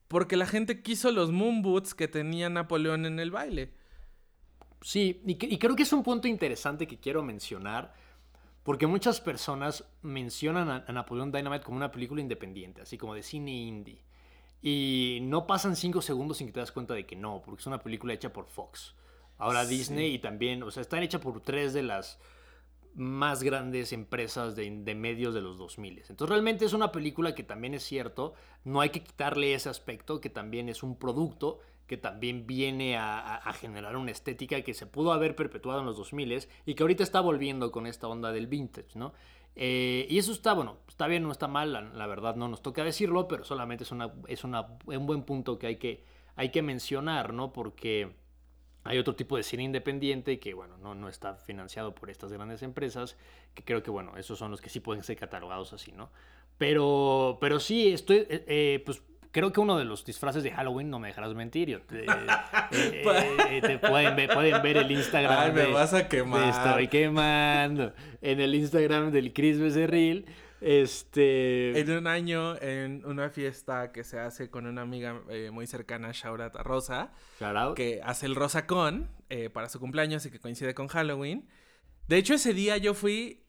porque 0.10 0.36
la 0.36 0.46
gente 0.48 0.82
quiso 0.82 1.12
los 1.14 1.32
Moon 1.32 1.62
Boots 1.62 1.94
que 1.94 2.10
tenía 2.10 2.50
Napoleón 2.50 3.06
en 3.06 3.20
el 3.20 3.32
baile. 3.32 3.74
Sí, 4.82 5.22
y, 5.26 5.36
que- 5.36 5.48
y 5.48 5.58
creo 5.58 5.76
que 5.78 5.84
es 5.84 5.94
un 5.94 6.04
punto 6.04 6.28
interesante 6.28 6.88
que 6.88 7.00
quiero 7.00 7.24
mencionar, 7.24 7.94
porque 8.68 8.86
muchas 8.86 9.22
personas 9.22 9.86
mencionan 10.02 10.70
a, 10.70 10.84
a 10.86 10.92
Napoleón 10.92 11.32
Dynamite 11.32 11.64
como 11.64 11.78
una 11.78 11.90
película 11.90 12.20
independiente, 12.20 12.82
así 12.82 12.98
como 12.98 13.14
de 13.14 13.24
cine 13.24 13.54
indie. 13.54 14.02
Y 14.62 15.20
no 15.22 15.48
pasan 15.48 15.78
cinco 15.78 16.02
segundos 16.02 16.36
sin 16.36 16.48
que 16.48 16.52
te 16.52 16.60
das 16.60 16.74
cuenta 16.74 16.94
de 16.94 17.06
que 17.06 17.16
no, 17.16 17.42
porque 17.46 17.62
es 17.62 17.68
una 17.68 17.80
película 17.80 18.14
hecha 18.14 18.34
por 18.34 18.48
Fox. 18.48 18.94
Ahora 19.38 19.64
Sí. 19.64 19.78
Disney 19.78 20.16
y 20.16 20.20
también, 20.20 20.64
o 20.64 20.70
sea, 20.70 20.82
están 20.82 21.02
hecha 21.02 21.22
por 21.22 21.40
tres 21.40 21.72
de 21.72 21.82
las 21.84 22.20
más 22.94 23.42
grandes 23.42 23.94
empresas 23.94 24.58
de, 24.58 24.70
de 24.70 24.96
medios 24.96 25.34
de 25.34 25.40
los 25.40 25.58
2000. 25.58 26.00
Entonces 26.00 26.28
realmente 26.28 26.66
es 26.66 26.74
una 26.74 26.92
película 26.92 27.34
que 27.34 27.44
también 27.44 27.74
es 27.74 27.84
cierto, 27.84 28.34
no 28.66 28.82
hay 28.82 28.90
que 28.90 29.02
quitarle 29.02 29.54
ese 29.54 29.70
aspecto, 29.70 30.20
que 30.20 30.30
también 30.30 30.68
es 30.68 30.84
un 30.84 31.00
producto 31.00 31.62
que 31.88 31.98
también 31.98 32.46
viene 32.46 32.98
a, 32.98 33.42
generar 33.60 33.96
una 33.96 34.12
estética 34.12 34.62
que 34.62 34.74
se 34.74 34.86
pudo 34.86 35.14
haber 35.14 35.36
perpetuado 35.36 35.80
en 35.80 35.86
los 35.86 35.98
2000 35.98 36.48
y 36.66 36.76
que 36.76 36.84
ahorita 36.84 37.04
está 37.04 37.22
volviendo 37.22 37.72
con 37.72 37.88
esta 37.88 38.08
onda 38.08 38.32
del 38.32 38.48
vintage, 38.48 39.00
¿no? 39.00 39.14
Eh, 39.56 40.06
y 40.10 40.20
eso 40.20 40.32
está, 40.32 40.54
bueno, 40.54 40.78
está 40.88 41.08
bien, 41.08 41.24
no 41.24 41.32
está 41.32 41.48
mal, 41.48 41.74
la, 41.74 41.82
la 41.82 42.06
verdad 42.06 42.36
no 42.36 42.48
nos 42.48 42.62
toca 42.62 42.84
decirlo, 42.84 43.28
pero 43.28 43.44
solamente 43.44 43.86
es, 43.86 43.92
una, 43.92 44.14
es 44.28 44.44
una, 44.44 44.68
un 44.86 45.08
buen 45.08 45.24
punto 45.24 45.58
que 45.58 45.68
hay, 45.68 45.76
que 45.78 46.04
hay 46.36 46.52
que 46.52 46.62
mencionar, 46.62 47.34
¿no? 47.34 47.54
Porque 47.54 48.14
hay 48.84 49.00
otro 49.00 49.16
tipo 49.16 49.36
de 49.36 49.44
cine 49.44 49.64
independiente 49.64 50.40
que, 50.40 50.54
bueno, 50.54 50.78
no, 50.78 50.94
no 50.94 51.10
está 51.10 51.36
financiado 51.36 51.96
por 51.96 52.10
estas 52.10 52.32
grandes 52.32 52.62
empresas, 52.62 53.18
que 53.54 53.64
creo 53.64 53.82
que, 53.82 53.90
bueno, 53.90 54.16
esos 54.18 54.38
son 54.38 54.52
los 54.52 54.62
que 54.62 54.70
sí 54.70 54.80
pueden 54.80 55.04
ser 55.04 55.18
catalogados 55.18 55.74
así, 55.74 55.92
¿no? 55.92 56.12
Pero, 56.58 57.38
pero 57.42 57.60
sí, 57.60 57.92
estoy, 57.92 58.18
eh, 58.30 58.46
eh, 58.48 58.84
pues 58.86 59.02
creo 59.38 59.54
que 59.54 59.60
uno 59.60 59.78
de 59.78 59.86
los 59.86 60.04
disfraces 60.04 60.42
de 60.42 60.50
Halloween, 60.50 60.90
no 60.90 60.98
me 60.98 61.10
dejarás 61.10 61.36
mentir, 61.36 61.70
yo 61.70 61.80
te, 61.84 62.06
eh, 62.72 63.04
eh, 63.52 63.62
te 63.62 63.78
pueden, 63.78 64.16
ver, 64.16 64.34
pueden 64.34 64.64
ver 64.64 64.78
el 64.78 64.90
Instagram. 64.90 65.38
Ay, 65.38 65.52
me 65.52 65.72
vas 65.72 65.94
a 65.94 66.08
quemar. 66.08 66.50
estoy 66.50 66.88
quemando. 66.88 67.94
En 68.20 68.40
el 68.40 68.56
Instagram 68.56 69.12
del 69.12 69.34
Chris 69.34 69.60
Becerril, 69.60 70.26
este... 70.60 71.80
En 71.80 71.92
un 71.92 72.08
año, 72.08 72.60
en 72.60 73.06
una 73.06 73.30
fiesta 73.30 73.92
que 73.92 74.04
se 74.04 74.20
hace 74.20 74.50
con 74.50 74.66
una 74.66 74.82
amiga 74.82 75.22
eh, 75.30 75.52
muy 75.52 75.68
cercana, 75.68 76.10
Shaurat 76.14 76.56
a 76.56 76.64
Rosa, 76.64 77.12
shout 77.40 77.56
out. 77.56 77.76
que 77.76 78.02
hace 78.04 78.26
el 78.26 78.34
Rosacón 78.34 79.08
eh, 79.30 79.52
para 79.52 79.70
su 79.70 79.80
cumpleaños 79.80 80.26
y 80.26 80.32
que 80.32 80.40
coincide 80.40 80.74
con 80.74 80.88
Halloween. 80.88 81.48
De 82.08 82.18
hecho, 82.18 82.34
ese 82.34 82.56
día 82.56 82.78
yo 82.78 82.96
fui 82.96 83.44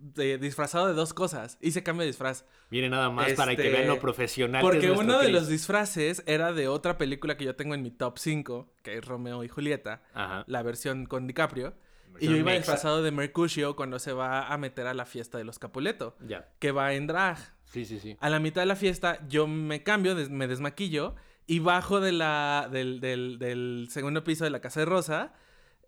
de- 0.00 0.38
disfrazado 0.38 0.86
de 0.86 0.94
dos 0.94 1.12
cosas. 1.14 1.58
Hice 1.60 1.82
cambio 1.82 2.02
de 2.02 2.08
disfraz. 2.08 2.44
Miren 2.70 2.90
nada 2.92 3.10
más 3.10 3.32
para 3.34 3.54
que 3.56 3.62
Este, 3.62 3.74
vean 3.76 3.88
lo 3.88 3.98
profesional. 4.00 4.60
que 4.62 4.66
es 4.78 4.84
Porque 4.86 4.90
uno 4.92 5.18
de 5.18 5.24
Chris. 5.26 5.32
los 5.34 5.48
disfraces 5.48 6.22
era 6.26 6.52
de 6.52 6.68
otra 6.68 6.98
película 6.98 7.36
que 7.36 7.44
yo 7.44 7.56
tengo 7.56 7.74
en 7.74 7.82
mi 7.82 7.90
top 7.90 8.18
5, 8.18 8.72
que 8.82 8.96
es 8.98 9.04
Romeo 9.04 9.44
y 9.44 9.48
Julieta, 9.48 10.02
Ajá. 10.14 10.44
la 10.46 10.62
versión 10.62 11.06
con 11.06 11.26
DiCaprio. 11.26 11.74
Y 12.20 12.26
yo 12.26 12.36
iba 12.36 12.52
disfrazado 12.52 13.02
de 13.02 13.12
Mercutio 13.12 13.76
cuando 13.76 13.98
se 13.98 14.12
va 14.12 14.48
a 14.48 14.58
meter 14.58 14.86
a 14.88 14.94
la 14.94 15.04
fiesta 15.06 15.38
de 15.38 15.44
los 15.44 15.58
Capuleto, 15.58 16.16
Ya. 16.26 16.48
que 16.58 16.72
va 16.72 16.92
en 16.94 17.06
drag. 17.06 17.38
Sí, 17.66 17.84
sí, 17.84 18.00
sí. 18.00 18.16
A 18.20 18.28
la 18.30 18.40
mitad 18.40 18.62
de 18.62 18.66
la 18.66 18.76
fiesta 18.76 19.20
yo 19.28 19.46
me 19.46 19.82
cambio, 19.84 20.14
des- 20.14 20.30
me 20.30 20.48
desmaquillo 20.48 21.14
y 21.46 21.60
bajo 21.60 22.00
de 22.00 22.12
la, 22.12 22.68
del, 22.72 23.00
del- 23.00 23.38
del 23.38 23.88
segundo 23.90 24.24
piso 24.24 24.42
de 24.44 24.50
la 24.50 24.60
Casa 24.60 24.80
de 24.80 24.86
Rosa 24.86 25.32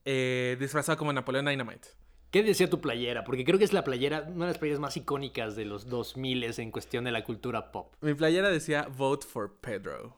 eh, 0.04 0.56
disfrazado 0.60 0.96
como 0.98 1.12
Napoleón 1.12 1.46
Dynamite. 1.46 1.88
¿Qué 2.30 2.42
decía 2.44 2.70
tu 2.70 2.80
playera? 2.80 3.24
Porque 3.24 3.44
creo 3.44 3.58
que 3.58 3.64
es 3.64 3.72
la 3.72 3.82
playera, 3.82 4.22
una 4.28 4.46
de 4.46 4.52
las 4.52 4.58
playeras 4.58 4.80
más 4.80 4.96
icónicas 4.96 5.56
de 5.56 5.64
los 5.64 5.88
2000 5.88 6.44
en 6.44 6.70
cuestión 6.70 7.04
de 7.04 7.10
la 7.12 7.24
cultura 7.24 7.72
pop. 7.72 7.92
Mi 8.00 8.14
playera 8.14 8.50
decía 8.50 8.86
Vote 8.96 9.26
for 9.26 9.56
Pedro. 9.60 10.16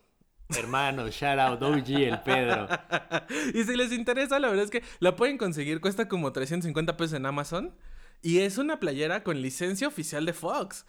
Hermano, 0.50 1.08
shout 1.08 1.38
out, 1.38 1.62
OG 1.62 1.88
el 1.90 2.20
Pedro. 2.20 2.68
y 3.54 3.64
si 3.64 3.74
les 3.74 3.92
interesa, 3.92 4.38
la 4.38 4.48
verdad 4.48 4.66
es 4.66 4.70
que 4.70 4.82
la 5.00 5.16
pueden 5.16 5.38
conseguir, 5.38 5.80
cuesta 5.80 6.08
como 6.08 6.32
350 6.32 6.96
pesos 6.98 7.14
en 7.14 7.24
Amazon. 7.24 7.74
Y 8.20 8.40
es 8.40 8.58
una 8.58 8.78
playera 8.78 9.24
con 9.24 9.40
licencia 9.40 9.88
oficial 9.88 10.26
de 10.26 10.34
Fox. 10.34 10.84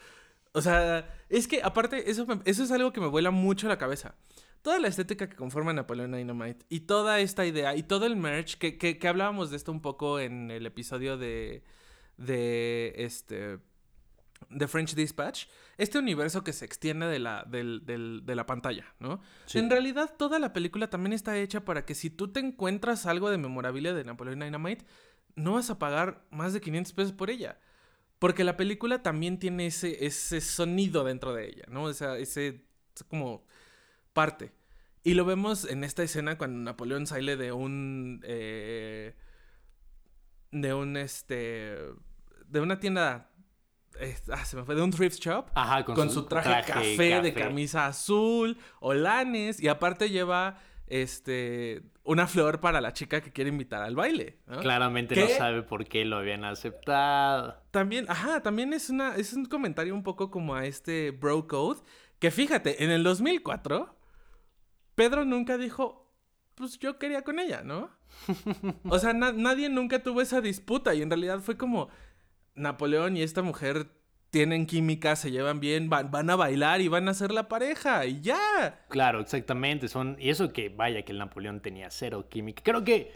O 0.51 0.61
sea, 0.61 1.09
es 1.29 1.47
que 1.47 1.63
aparte, 1.63 2.11
eso, 2.11 2.25
me- 2.27 2.41
eso 2.45 2.63
es 2.63 2.71
algo 2.71 2.91
que 2.91 2.99
me 2.99 3.07
vuela 3.07 3.31
mucho 3.31 3.67
la 3.69 3.77
cabeza. 3.77 4.13
Toda 4.63 4.79
la 4.79 4.87
estética 4.87 5.29
que 5.29 5.35
conforma 5.35 5.71
Napoleón 5.73 6.13
Dynamite 6.13 6.65
y 6.69 6.81
toda 6.81 7.19
esta 7.19 7.45
idea 7.45 7.75
y 7.75 7.83
todo 7.83 8.07
el 8.07 8.15
merch, 8.15 8.57
que, 8.57 8.77
que, 8.79 8.97
que 8.97 9.07
hablábamos 9.07 9.51
de 9.51 9.57
esto 9.57 9.71
un 9.71 9.81
poco 9.81 10.19
en 10.19 10.49
el 10.49 10.65
episodio 10.65 11.17
de, 11.17 11.63
de 12.17 12.93
este 12.97 13.59
de 14.49 14.67
French 14.67 14.93
Dispatch, 14.93 15.45
este 15.77 15.97
universo 15.99 16.43
que 16.43 16.51
se 16.53 16.65
extiende 16.65 17.07
de 17.07 17.17
la, 17.17 17.43
del- 17.47 17.85
del- 17.85 18.21
de 18.25 18.35
la 18.35 18.45
pantalla, 18.45 18.93
¿no? 18.99 19.21
Sí. 19.45 19.57
En 19.57 19.69
realidad, 19.69 20.13
toda 20.17 20.37
la 20.37 20.51
película 20.53 20.89
también 20.89 21.13
está 21.13 21.37
hecha 21.37 21.63
para 21.63 21.85
que 21.85 21.95
si 21.95 22.09
tú 22.09 22.27
te 22.31 22.41
encuentras 22.41 23.05
algo 23.05 23.29
de 23.29 23.37
memorabilia 23.37 23.93
de 23.93 24.03
Napoleon 24.03 24.39
Dynamite, 24.41 24.85
no 25.35 25.53
vas 25.53 25.69
a 25.69 25.79
pagar 25.79 26.25
más 26.29 26.53
de 26.53 26.59
500 26.61 26.93
pesos 26.93 27.13
por 27.13 27.29
ella. 27.29 27.57
Porque 28.19 28.43
la 28.43 28.57
película 28.57 29.01
también 29.01 29.39
tiene 29.39 29.67
ese, 29.67 30.05
ese 30.05 30.39
sonido 30.41 31.03
dentro 31.03 31.33
de 31.33 31.47
ella, 31.47 31.63
¿no? 31.69 31.83
O 31.83 31.93
sea, 31.93 32.17
ese, 32.17 32.65
ese 32.95 33.05
como 33.07 33.45
parte. 34.13 34.53
Y 35.03 35.15
lo 35.15 35.25
vemos 35.25 35.65
en 35.65 35.83
esta 35.83 36.03
escena 36.03 36.37
cuando 36.37 36.59
Napoleón 36.59 37.07
sale 37.07 37.35
de 37.35 37.51
un... 37.51 38.21
eh, 38.23 39.15
de 40.51 40.73
un, 40.73 40.95
este... 40.97 41.77
De 42.45 42.61
una 42.61 42.79
tienda... 42.79 43.31
eh, 43.99 44.15
ah, 44.31 44.45
se 44.45 44.55
me 44.55 44.63
fue. 44.63 44.75
De 44.75 44.81
un 44.81 44.91
thrift 44.91 45.19
shop 45.19 45.47
Ajá, 45.55 45.83
con, 45.83 46.09
su 46.09 46.25
traje, 46.25 46.71
café, 46.71 47.21
de 47.21 47.33
camisa 47.33 47.87
azul, 47.87 48.57
holanes, 48.79 49.59
y 49.59 49.67
aparte 49.67 50.09
lleva 50.09 50.59
este 50.87 51.81
una 52.03 52.27
flor 52.27 52.59
para 52.59 52.81
la 52.81 52.91
chica 52.91 53.21
que 53.21 53.31
quiere 53.31 53.49
invitar 53.49 53.81
al 53.81 53.95
baile. 53.95 54.39
¿no? 54.45 54.59
Claramente 54.59 55.15
¿Qué? 55.15 55.21
no 55.21 55.29
sabe 55.29 55.63
por 55.63 55.85
qué 55.85 56.03
lo 56.05 56.17
habían 56.17 56.43
aceptado. 56.43 57.55
También, 57.71 58.05
ajá, 58.09 58.41
también 58.41 58.73
es 58.73 58.89
una 58.89 59.15
es 59.15 59.33
un 59.33 59.45
comentario 59.45 59.93
un 59.95 60.03
poco 60.03 60.29
como 60.29 60.55
a 60.55 60.65
este 60.65 61.11
bro 61.11 61.47
code, 61.47 61.81
que 62.19 62.29
fíjate, 62.31 62.83
en 62.83 62.91
el 62.91 63.03
2004 63.03 63.95
Pedro 64.95 65.25
nunca 65.25 65.57
dijo, 65.57 66.11
pues 66.55 66.77
yo 66.79 66.99
quería 66.99 67.23
con 67.23 67.39
ella, 67.39 67.61
¿no? 67.63 67.89
O 68.89 68.99
sea, 68.99 69.13
na- 69.13 69.31
nadie 69.31 69.69
nunca 69.69 70.03
tuvo 70.03 70.21
esa 70.21 70.41
disputa 70.41 70.93
y 70.93 71.01
en 71.01 71.09
realidad 71.09 71.39
fue 71.39 71.57
como 71.57 71.89
Napoleón 72.55 73.17
y 73.17 73.23
esta 73.23 73.41
mujer 73.41 73.87
tienen 74.29 74.65
química, 74.65 75.15
se 75.15 75.31
llevan 75.31 75.59
bien, 75.59 75.89
van, 75.89 76.09
van 76.11 76.29
a 76.29 76.35
bailar 76.35 76.81
y 76.81 76.87
van 76.87 77.07
a 77.07 77.13
ser 77.13 77.31
la 77.31 77.47
pareja 77.47 78.05
y 78.05 78.21
ya. 78.21 78.83
Claro, 78.89 79.19
exactamente. 79.19 79.87
Son, 79.87 80.17
y 80.19 80.29
eso 80.29 80.51
que 80.53 80.69
vaya 80.69 81.03
que 81.03 81.11
el 81.11 81.19
Napoleón 81.19 81.61
tenía 81.61 81.89
cero 81.91 82.27
química. 82.29 82.61
Creo 82.63 82.83
que, 82.83 83.11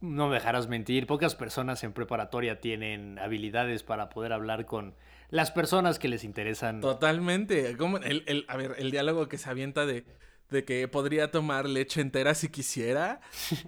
no 0.00 0.28
me 0.28 0.34
dejarás 0.34 0.68
mentir, 0.68 1.06
pocas 1.06 1.34
personas 1.34 1.82
en 1.84 1.92
preparatoria 1.92 2.60
tienen 2.60 3.18
habilidades 3.18 3.82
para 3.82 4.08
poder 4.08 4.32
hablar 4.32 4.66
con 4.66 4.94
las 5.30 5.50
personas 5.50 5.98
que 5.98 6.08
les 6.08 6.24
interesan. 6.24 6.80
Totalmente. 6.80 7.76
Como 7.76 7.98
el, 7.98 8.22
el- 8.26 8.44
a 8.48 8.56
ver, 8.56 8.74
el 8.78 8.90
diálogo 8.90 9.28
que 9.28 9.38
se 9.38 9.50
avienta 9.50 9.86
de, 9.86 10.04
de 10.50 10.64
que 10.64 10.88
podría 10.88 11.30
tomar 11.30 11.68
leche 11.68 12.00
entera 12.00 12.34
si 12.34 12.48
quisiera. 12.48 13.20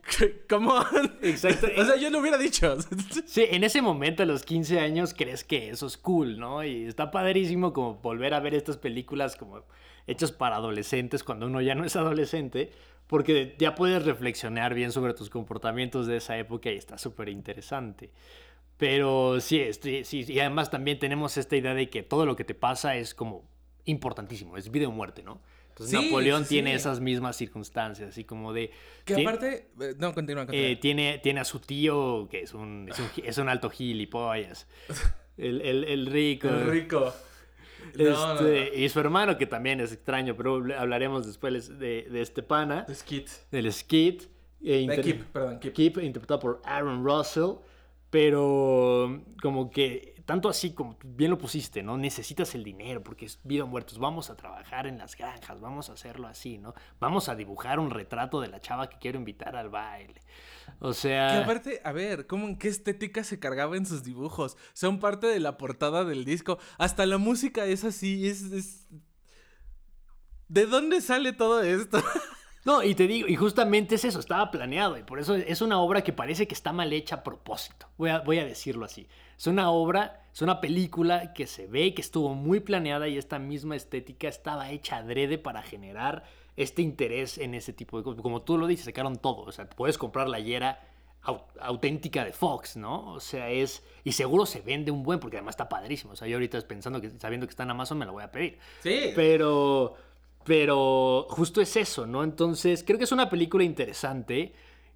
¿Cómo? 0.49 0.75
Exacto. 1.23 1.67
O 1.77 1.85
sea, 1.85 1.97
yo 1.97 2.11
lo 2.11 2.21
hubiera 2.21 2.39
dicho. 2.39 2.77
Sí, 3.27 3.45
en 3.51 3.65
ese 3.65 3.83
momento 3.83 4.23
a 4.23 4.27
los 4.27 4.45
15 4.45 4.81
años 4.81 5.15
crees 5.15 5.45
que 5.45 5.71
eso 5.71 5.87
es 5.87 5.97
cool, 5.97 6.39
¿no? 6.39 6.65
Y 6.65 6.85
está 6.85 7.11
padrísimo 7.11 7.73
como 7.73 7.95
volver 7.97 8.35
a 8.35 8.41
ver 8.41 8.55
estas 8.55 8.77
películas 8.77 9.37
como 9.37 9.65
hechas 10.07 10.33
para 10.33 10.57
adolescentes 10.57 11.23
cuando 11.23 11.47
uno 11.47 11.61
ya 11.61 11.75
no 11.75 11.85
es 11.85 11.97
adolescente, 11.97 12.73
porque 13.07 13.55
ya 13.59 13.75
puedes 13.75 14.05
reflexionar 14.05 14.75
bien 14.75 14.93
sobre 14.93 15.15
tus 15.15 15.31
comportamientos 15.31 16.07
de 16.07 16.17
esa 16.17 16.39
época 16.39 16.71
y 16.71 16.77
está 16.77 16.99
súper 16.99 17.29
interesante. 17.29 18.11
Pero 18.77 19.41
sí, 19.41 19.61
este, 19.61 20.05
sí, 20.05 20.25
y 20.27 20.41
además 20.41 20.71
también 20.71 20.99
tenemos 20.99 21.37
esta 21.37 21.57
idea 21.57 21.75
de 21.75 21.91
que 21.91 22.03
todo 22.03 22.25
lo 22.25 22.35
que 22.35 22.45
te 22.45 22.55
pasa 22.55 22.97
es 22.97 23.15
como 23.15 23.45
importantísimo, 23.85 24.57
es 24.57 24.71
vida 24.71 24.89
o 24.89 24.91
muerte, 24.91 25.23
¿no? 25.23 25.41
Entonces 25.81 25.99
Sí, 25.99 26.07
Napoleón 26.07 26.43
sí, 26.45 26.49
tiene 26.57 26.75
esas 26.75 27.01
mismas 27.01 27.37
circunstancias, 27.37 28.11
así 28.11 28.25
como 28.25 28.53
de... 28.53 28.71
Que 29.05 29.23
aparte. 29.23 29.71
eh, 29.81 29.95
No, 29.99 30.13
continúa, 30.15 30.45
continúa. 30.47 30.69
eh, 30.69 30.77
tiene, 30.77 31.19
tiene 31.23 31.41
a 31.41 31.45
su 31.45 31.59
tío, 31.61 32.29
que 32.31 32.41
es 32.43 32.53
un, 32.55 32.87
es 32.91 32.99
un, 32.99 33.09
gi- 33.09 33.23
es 33.25 33.39
un 33.39 33.49
alto 33.49 33.71
gilipollas. 33.71 34.67
El, 35.37 35.63
el, 35.63 35.85
el 35.85 36.05
rico. 36.07 36.49
El 36.49 36.67
rico. 36.71 37.15
No, 37.97 38.35
no, 38.35 38.47
Este, 38.47 38.79
Y 38.79 38.89
su 38.91 39.01
hermano, 39.01 39.39
que 39.39 39.47
también 39.47 39.81
es 39.81 39.91
extraño, 39.91 40.37
pero 40.37 40.63
hablaremos 40.79 41.27
después 41.27 41.79
de, 41.79 42.03
de 42.11 42.21
este 42.21 42.43
pana, 42.43 42.85
no. 42.87 42.95
Skit. 42.95 43.29
del 43.51 43.73
Skid. 43.73 44.23
eh, 44.63 44.87
De 44.87 45.01
Kip, 45.01 45.23
perdón, 45.33 45.59
Kip. 45.61 45.73
Kip, 45.73 45.97
interpretado 45.99 46.41
por 46.41 46.61
Aaron 46.65 47.03
Russell. 47.03 47.53
Pero 48.11 49.23
como 49.41 49.71
que, 49.71 50.10
tanto 50.31 50.49
así 50.49 50.75
como 50.75 50.97
bien 51.03 51.33
lo 51.33 51.39
pusiste, 51.39 51.83
¿no? 51.83 51.99
Necesitas 51.99 52.55
el 52.55 52.63
dinero 52.63 53.03
porque 53.03 53.25
es 53.25 53.41
vida 53.43 53.65
o 53.65 53.67
muertos. 53.67 53.99
Vamos 53.99 54.31
a 54.31 54.37
trabajar 54.37 54.87
en 54.87 54.97
las 54.97 55.17
granjas, 55.17 55.61
vamos 55.61 55.91
a 55.91 55.95
hacerlo 55.95 56.29
así, 56.29 56.57
¿no? 56.57 56.73
Vamos 57.01 57.29
a 57.29 57.35
dibujar 57.35 57.81
un 57.81 57.91
retrato 57.91 58.41
de 58.41 58.47
la 58.47 58.61
chava 58.61 58.89
que 58.89 58.97
quiero 58.99 59.19
invitar 59.19 59.57
al 59.57 59.71
baile. 59.71 60.21
O 60.79 60.93
sea... 60.93 61.33
Que 61.33 61.43
aparte, 61.43 61.81
a 61.83 61.91
ver, 61.91 62.29
¿cómo 62.29 62.47
en 62.47 62.57
qué 62.59 62.69
estética 62.69 63.25
se 63.25 63.41
cargaba 63.41 63.77
en 63.77 63.87
sus 63.87 64.05
dibujos? 64.05 64.57
Son 64.73 65.01
parte 65.01 65.27
de 65.27 65.41
la 65.41 65.59
portada 65.59 66.05
del 66.05 66.25
disco. 66.25 66.61
Hasta 66.79 67.07
la 67.07 67.19
música 67.19 67.67
es 67.67 67.83
así, 67.83 68.29
es. 68.29 68.43
es... 68.53 68.87
¿De 70.47 70.67
dónde 70.67 71.01
sale 71.01 71.33
todo 71.33 71.61
esto? 71.61 71.99
No, 72.65 72.83
y 72.83 72.95
te 72.95 73.07
digo, 73.07 73.27
y 73.27 73.37
justamente 73.37 73.95
es 73.95 74.05
eso, 74.05 74.21
estaba 74.21 74.51
planeado, 74.51 74.99
y 74.99 75.03
por 75.03 75.19
eso 75.19 75.35
es 75.35 75.63
una 75.63 75.81
obra 75.81 76.03
que 76.03 76.13
parece 76.13 76.47
que 76.47 76.55
está 76.55 76.73
mal 76.73 76.93
hecha 76.93 77.17
a 77.17 77.23
propósito. 77.23 77.87
Voy 77.97 78.11
a, 78.11 78.19
voy 78.21 78.39
a 78.39 78.45
decirlo 78.45 78.85
así. 78.85 79.07
Es 79.39 79.47
una 79.47 79.71
obra, 79.71 80.25
es 80.35 80.43
una 80.43 80.61
película 80.61 81.33
que 81.33 81.47
se 81.47 81.67
ve 81.67 81.95
que 81.95 82.03
estuvo 82.03 82.35
muy 82.35 82.61
planeada 82.61 83.09
y 83.09 83.17
esta 83.17 83.39
misma 83.39 83.77
estética 83.77 84.29
estaba 84.29 84.71
hecha 84.71 84.99
adrede 84.99 85.39
para 85.39 85.63
generar 85.63 86.25
este 86.57 86.83
interés 86.83 87.39
en 87.39 87.55
ese 87.55 87.73
tipo 87.73 87.97
de 87.97 88.05
cosas. 88.05 88.21
Como 88.21 88.43
tú 88.43 88.59
lo 88.59 88.67
dices, 88.67 88.85
sacaron 88.85 89.17
todo. 89.17 89.43
O 89.45 89.53
sea, 89.53 89.67
puedes 89.71 89.97
comprar 89.97 90.29
la 90.29 90.41
hiera 90.41 90.81
au- 91.25 91.45
auténtica 91.61 92.23
de 92.27 92.35
Fox, 92.35 92.77
¿no? 92.77 93.13
O 93.15 93.21
sea, 93.21 93.49
es. 93.49 93.83
Y 94.05 94.13
seguro 94.13 94.45
se 94.45 94.61
vende 94.61 94.91
un 94.91 95.03
buen, 95.03 95.19
porque 95.21 95.39
además 95.39 95.55
está 95.55 95.71
padrísimo. 95.71 96.13
O 96.13 96.17
sea, 96.17 96.29
yo 96.29 96.37
ahorita 96.37 96.61
pensando 96.69 97.01
que, 97.01 97.09
sabiendo 97.19 97.47
que 97.47 97.51
está 97.53 97.63
en 97.63 97.71
Amazon, 97.71 97.97
me 97.97 98.05
la 98.05 98.13
voy 98.13 98.23
a 98.25 98.31
pedir. 98.31 98.59
Sí. 98.83 99.13
Pero, 99.17 99.95
pero 100.45 101.27
justo 101.29 101.61
es 101.61 101.77
eso, 101.77 102.07
¿no? 102.07 102.25
Entonces, 102.25 102.83
creo 102.85 102.99
que 102.99 103.05
es 103.05 103.13
una 103.13 103.29
película 103.31 103.65
interesante. 103.65 104.53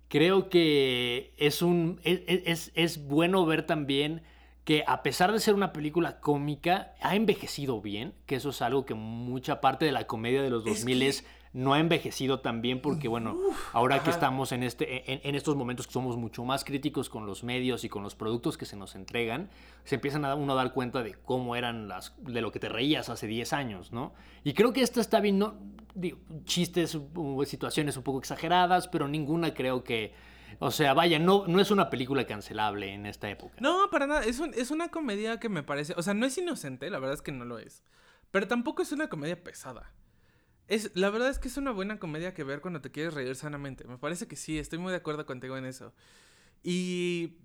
Creo 0.08 0.48
que 0.48 1.32
es 1.38 1.62
un. 1.62 2.00
Es, 2.04 2.20
es- 2.26 2.72
es 2.74 3.06
bueno 3.06 3.44
ver 3.46 3.66
también 3.66 4.22
que 4.64 4.82
a 4.86 5.02
pesar 5.02 5.30
de 5.32 5.40
ser 5.40 5.54
una 5.54 5.72
película 5.72 6.20
cómica, 6.20 6.94
ha 7.02 7.14
envejecido 7.16 7.82
bien, 7.82 8.14
que 8.26 8.36
eso 8.36 8.50
es 8.50 8.62
algo 8.62 8.86
que 8.86 8.94
mucha 8.94 9.60
parte 9.60 9.84
de 9.84 9.92
la 9.92 10.06
comedia 10.06 10.42
de 10.42 10.48
los 10.50 10.64
Es 10.66 10.78
2000 10.80 10.98
que- 11.00 11.08
no 11.54 11.72
ha 11.72 11.78
envejecido 11.80 12.40
tan 12.40 12.60
bien 12.60 12.82
porque, 12.82 13.08
bueno, 13.08 13.38
ahora 13.72 14.02
que 14.02 14.10
estamos 14.10 14.52
en, 14.52 14.62
este, 14.62 15.10
en, 15.10 15.20
en 15.22 15.34
estos 15.34 15.56
momentos 15.56 15.86
que 15.86 15.92
somos 15.94 16.16
mucho 16.18 16.44
más 16.44 16.64
críticos 16.64 17.08
con 17.08 17.24
los 17.26 17.44
medios 17.44 17.84
y 17.84 17.88
con 17.88 18.02
los 18.02 18.14
productos 18.14 18.58
que 18.58 18.66
se 18.66 18.76
nos 18.76 18.94
entregan, 18.96 19.48
se 19.84 19.94
empiezan 19.94 20.24
a 20.26 20.34
uno 20.34 20.52
a 20.52 20.56
dar 20.56 20.72
cuenta 20.74 21.02
de 21.02 21.14
cómo 21.14 21.56
eran 21.56 21.88
las, 21.88 22.12
de 22.18 22.42
lo 22.42 22.52
que 22.52 22.58
te 22.58 22.68
reías 22.68 23.08
hace 23.08 23.26
10 23.26 23.52
años, 23.52 23.92
¿no? 23.92 24.12
Y 24.42 24.52
creo 24.52 24.72
que 24.72 24.82
esta 24.82 25.00
está 25.00 25.20
bien, 25.20 25.38
no, 25.38 25.54
digo, 25.94 26.18
chistes, 26.44 26.98
situaciones 27.46 27.96
un 27.96 28.02
poco 28.02 28.18
exageradas, 28.18 28.88
pero 28.88 29.08
ninguna 29.08 29.54
creo 29.54 29.84
que, 29.84 30.12
o 30.58 30.70
sea, 30.70 30.92
vaya, 30.94 31.18
no, 31.18 31.46
no 31.46 31.60
es 31.60 31.70
una 31.70 31.88
película 31.88 32.26
cancelable 32.26 32.92
en 32.92 33.06
esta 33.06 33.30
época. 33.30 33.54
No, 33.60 33.88
para 33.90 34.06
nada. 34.06 34.24
Es, 34.24 34.40
un- 34.40 34.54
es 34.54 34.70
una 34.70 34.88
comedia 34.88 35.38
que 35.40 35.48
me 35.48 35.62
parece. 35.62 35.94
O 35.96 36.02
sea, 36.02 36.14
no 36.14 36.26
es 36.26 36.36
inocente, 36.38 36.90
la 36.90 36.98
verdad 36.98 37.14
es 37.14 37.22
que 37.22 37.32
no 37.32 37.44
lo 37.44 37.58
es. 37.58 37.82
Pero 38.30 38.46
tampoco 38.48 38.82
es 38.82 38.92
una 38.92 39.08
comedia 39.08 39.42
pesada. 39.42 39.92
Es, 40.68 40.90
la 40.94 41.10
verdad 41.10 41.28
es 41.28 41.38
que 41.38 41.48
es 41.48 41.56
una 41.56 41.70
buena 41.72 41.98
comedia 41.98 42.32
que 42.32 42.44
ver 42.44 42.60
cuando 42.60 42.80
te 42.80 42.90
quieres 42.90 43.14
reír 43.14 43.36
sanamente. 43.36 43.84
Me 43.84 43.98
parece 43.98 44.26
que 44.26 44.36
sí, 44.36 44.58
estoy 44.58 44.78
muy 44.78 44.90
de 44.90 44.96
acuerdo 44.98 45.26
contigo 45.26 45.56
en 45.56 45.66
eso. 45.66 45.92
Y. 46.62 47.38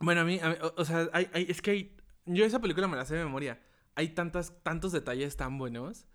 Bueno, 0.00 0.22
a 0.22 0.24
mí. 0.24 0.38
a 0.42 0.48
mí- 0.50 0.56
o, 0.62 0.74
o 0.76 0.84
sea, 0.84 1.08
hay- 1.12 1.28
hay- 1.32 1.46
es 1.48 1.60
que 1.60 1.70
hay. 1.70 1.96
Yo 2.26 2.44
esa 2.44 2.60
película 2.60 2.88
me 2.88 2.96
la 2.96 3.04
sé 3.04 3.14
de 3.14 3.24
memoria. 3.24 3.60
Hay 3.94 4.08
tantas, 4.08 4.62
tantos 4.62 4.92
detalles 4.92 5.36
tan 5.36 5.58
buenos. 5.58 6.06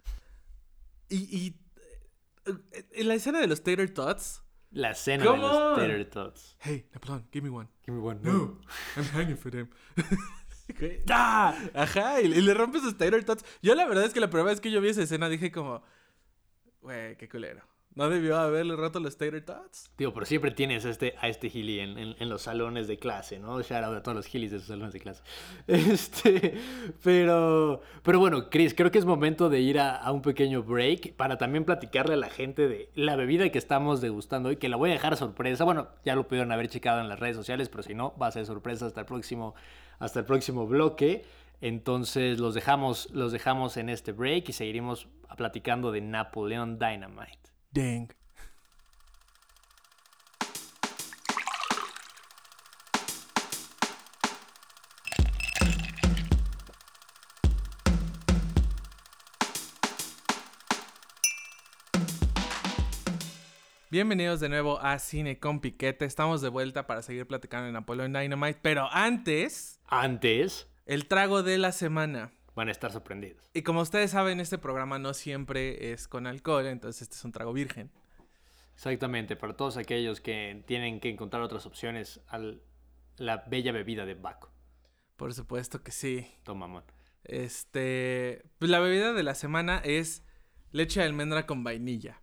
Y. 1.10 1.18
y 1.36 1.62
eh, 2.46 2.88
en 2.94 3.08
la 3.08 3.16
escena 3.16 3.40
de 3.40 3.48
los 3.48 3.64
Tater 3.64 3.94
Tots. 3.94 4.44
La 4.72 4.92
escena 4.92 5.24
de 5.24 5.38
los. 5.38 5.76
Tater 5.78 6.10
Tots. 6.10 6.58
Hey, 6.60 6.90
Napoleon, 6.94 7.28
give 7.32 7.48
me 7.48 7.56
one. 7.56 7.70
Give 7.86 7.96
me 7.96 8.04
one. 8.04 8.20
No, 8.24 8.60
I'm 8.98 9.06
hanging 9.14 9.38
for 9.38 9.52
them. 9.52 9.70
¡Ah! 11.10 11.56
Ajá, 11.74 12.22
y, 12.22 12.28
le 12.28 12.54
rompe 12.54 12.80
sus 12.80 12.98
tater 12.98 13.24
tots. 13.24 13.44
Yo 13.62 13.76
la 13.76 13.86
verdad 13.86 14.06
es 14.06 14.14
que 14.14 14.20
la 14.20 14.30
primera 14.30 14.50
vez 14.50 14.62
que 14.62 14.72
yo 14.72 14.82
vi 14.82 14.90
esa 14.90 15.04
escena 15.04 15.30
dije 15.30 15.52
como, 15.52 15.84
qué 17.18 17.30
culero. 17.30 17.62
No 17.96 18.08
debió 18.08 18.38
haberle 18.38 18.76
roto 18.76 19.00
los 19.00 19.18
tater 19.18 19.44
tots. 19.44 19.90
Digo, 19.98 20.14
pero 20.14 20.26
siempre 20.26 20.52
tienes 20.52 20.86
a 20.86 20.90
este, 20.90 21.16
a 21.20 21.28
este 21.28 21.50
Gili 21.50 21.80
en, 21.80 22.30
los 22.30 22.44
salones 22.44 22.88
de 22.88 22.98
clase, 22.98 23.40
¿no? 23.40 23.62
Shout 23.62 23.84
out 23.84 23.98
a 23.98 24.04
todos 24.04 24.16
los 24.16 24.26
Gilis 24.28 24.52
de 24.52 24.60
sus 24.60 24.68
salones 24.68 24.94
de 24.94 25.00
clase. 25.00 25.24
Este, 25.68 26.54
pero, 27.04 27.82
pero 28.04 28.20
bueno, 28.20 28.50
Chris, 28.50 28.76
creo 28.76 28.92
que 28.92 29.00
es 29.00 29.06
momento 29.06 29.50
de 29.50 29.60
ir 29.60 29.80
a, 29.80 29.96
a 29.96 30.12
un 30.12 30.22
pequeño 30.22 30.62
break 30.64 31.14
para 31.16 31.38
también 31.38 31.66
platicarle 31.66 32.14
a 32.14 32.18
la 32.18 32.30
gente 32.30 32.68
de 32.68 32.90
la 32.94 33.16
bebida 33.16 33.50
que 33.50 33.58
estamos 33.58 34.02
degustando 34.02 34.50
hoy, 34.50 34.58
que 34.58 34.70
la 34.70 34.78
voy 34.78 34.92
a 34.92 34.94
dejar 34.94 35.18
sorpresa. 35.18 35.64
Bueno, 35.64 35.90
ya 36.06 36.16
lo 36.16 36.28
pudieron 36.28 36.52
haber 36.52 36.70
checado 36.70 37.02
en 37.02 37.10
las 37.10 37.20
redes 37.20 37.36
sociales, 37.36 37.70
pero 37.70 37.84
si 37.84 37.96
no, 37.96 38.16
va 38.18 38.28
a 38.28 38.32
ser 38.32 38.46
sorpresa 38.46 38.86
hasta 38.86 39.02
el 39.02 39.08
próximo, 39.08 39.56
hasta 39.98 40.20
el 40.20 40.26
próximo 40.26 40.68
bloque. 40.68 41.26
Entonces 41.62 42.40
los 42.40 42.54
dejamos, 42.54 43.10
los 43.12 43.32
dejamos 43.32 43.76
en 43.78 43.90
este 43.90 44.14
break 44.14 44.50
y 44.50 44.54
seguiremos 44.54 45.08
platicando 45.36 45.92
de 45.92 46.02
Napoleon 46.02 46.80
Dynamite. 46.80 47.38
Dang. 47.72 48.10
Bienvenidos 63.92 64.40
de 64.40 64.50
nuevo 64.50 64.80
a 64.80 65.00
Cine 65.00 65.40
con 65.40 65.60
Piquete. 65.60 66.06
Estamos 66.06 66.42
de 66.42 66.50
vuelta 66.50 66.86
para 66.88 67.02
seguir 67.02 67.28
platicando 67.28 67.66
de 67.66 67.74
Napoleon 67.74 68.14
Dynamite, 68.14 68.60
pero 68.62 68.88
antes, 68.92 69.80
Antes, 69.92 70.68
el 70.90 71.06
trago 71.06 71.44
de 71.44 71.60
la 71.60 71.72
semana. 71.72 72.32
van 72.56 72.68
a 72.68 72.72
estar 72.72 72.92
sorprendidos. 72.92 73.48
Y 73.54 73.62
como 73.62 73.82
ustedes 73.82 74.10
saben, 74.12 74.40
este 74.40 74.58
programa 74.58 74.98
no 74.98 75.14
siempre 75.14 75.92
es 75.94 76.08
con 76.08 76.26
alcohol, 76.26 76.66
entonces 76.66 77.04
este 77.04 77.16
es 77.16 77.24
un 77.24 77.32
trago 77.32 77.54
virgen. 77.54 77.92
Exactamente, 78.74 79.36
para 79.36 79.56
todos 79.56 79.78
aquellos 79.78 80.20
que 80.20 80.64
tienen 80.66 81.00
que 81.00 81.10
encontrar 81.10 81.44
otras 81.44 81.66
opciones 81.68 82.22
a 82.28 82.40
la 83.18 83.38
bella 83.48 83.72
bebida 83.72 84.06
de 84.06 84.16
Baco. 84.16 84.52
Por 85.16 85.34
supuesto 85.34 85.84
que 85.84 85.92
sí. 85.92 86.28
Toma, 86.44 86.68
mon. 86.68 86.84
Este, 87.24 88.42
pues 88.58 88.72
la 88.72 88.80
bebida 88.80 89.14
de 89.14 89.22
la 89.24 89.36
semana 89.36 89.82
es 89.84 90.24
leche 90.72 91.02
de 91.02 91.06
almendra 91.06 91.46
con 91.46 91.64
vainilla. 91.64 92.22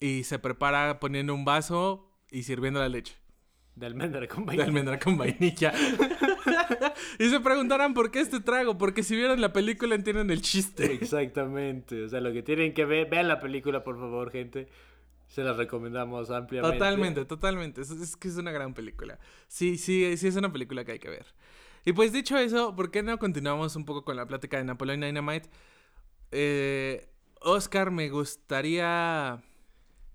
Y 0.00 0.24
se 0.24 0.40
prepara 0.40 0.98
poniendo 0.98 1.34
un 1.34 1.44
vaso 1.44 2.10
y 2.30 2.42
sirviendo 2.42 2.80
la 2.80 2.88
leche 2.88 3.14
De 3.76 3.86
almendra 3.86 4.26
con 4.26 4.40
de 4.40 4.46
vainilla. 4.46 4.64
almendra 4.64 4.98
con 4.98 5.16
vainilla. 5.16 5.72
y 7.18 7.28
se 7.28 7.40
preguntarán 7.40 7.94
por 7.94 8.10
qué 8.10 8.20
este 8.20 8.40
trago, 8.40 8.78
porque 8.78 9.02
si 9.02 9.16
vieron 9.16 9.40
la 9.40 9.52
película 9.52 9.94
entienden 9.94 10.30
el 10.30 10.42
chiste. 10.42 10.92
Exactamente, 10.92 12.04
o 12.04 12.08
sea, 12.08 12.20
lo 12.20 12.32
que 12.32 12.42
tienen 12.42 12.74
que 12.74 12.84
ver, 12.84 13.08
vean 13.08 13.28
la 13.28 13.40
película, 13.40 13.82
por 13.84 13.98
favor, 13.98 14.30
gente. 14.30 14.68
Se 15.26 15.42
las 15.42 15.56
recomendamos 15.56 16.30
ampliamente. 16.30 16.78
Totalmente, 16.78 17.24
totalmente. 17.24 17.80
Es, 17.80 17.90
es 17.90 18.16
que 18.16 18.28
es 18.28 18.36
una 18.36 18.52
gran 18.52 18.74
película. 18.74 19.18
Sí, 19.48 19.78
sí, 19.78 20.16
sí 20.16 20.28
es 20.28 20.36
una 20.36 20.52
película 20.52 20.84
que 20.84 20.92
hay 20.92 20.98
que 20.98 21.08
ver. 21.08 21.26
Y 21.84 21.92
pues 21.92 22.12
dicho 22.12 22.36
eso, 22.38 22.76
¿por 22.76 22.90
qué 22.90 23.02
no 23.02 23.18
continuamos 23.18 23.74
un 23.74 23.84
poco 23.84 24.04
con 24.04 24.16
la 24.16 24.26
plática 24.26 24.58
de 24.58 24.64
Napoleon 24.64 25.00
Dynamite? 25.00 25.48
Eh, 26.30 27.08
Oscar, 27.40 27.90
me 27.90 28.08
gustaría... 28.10 29.42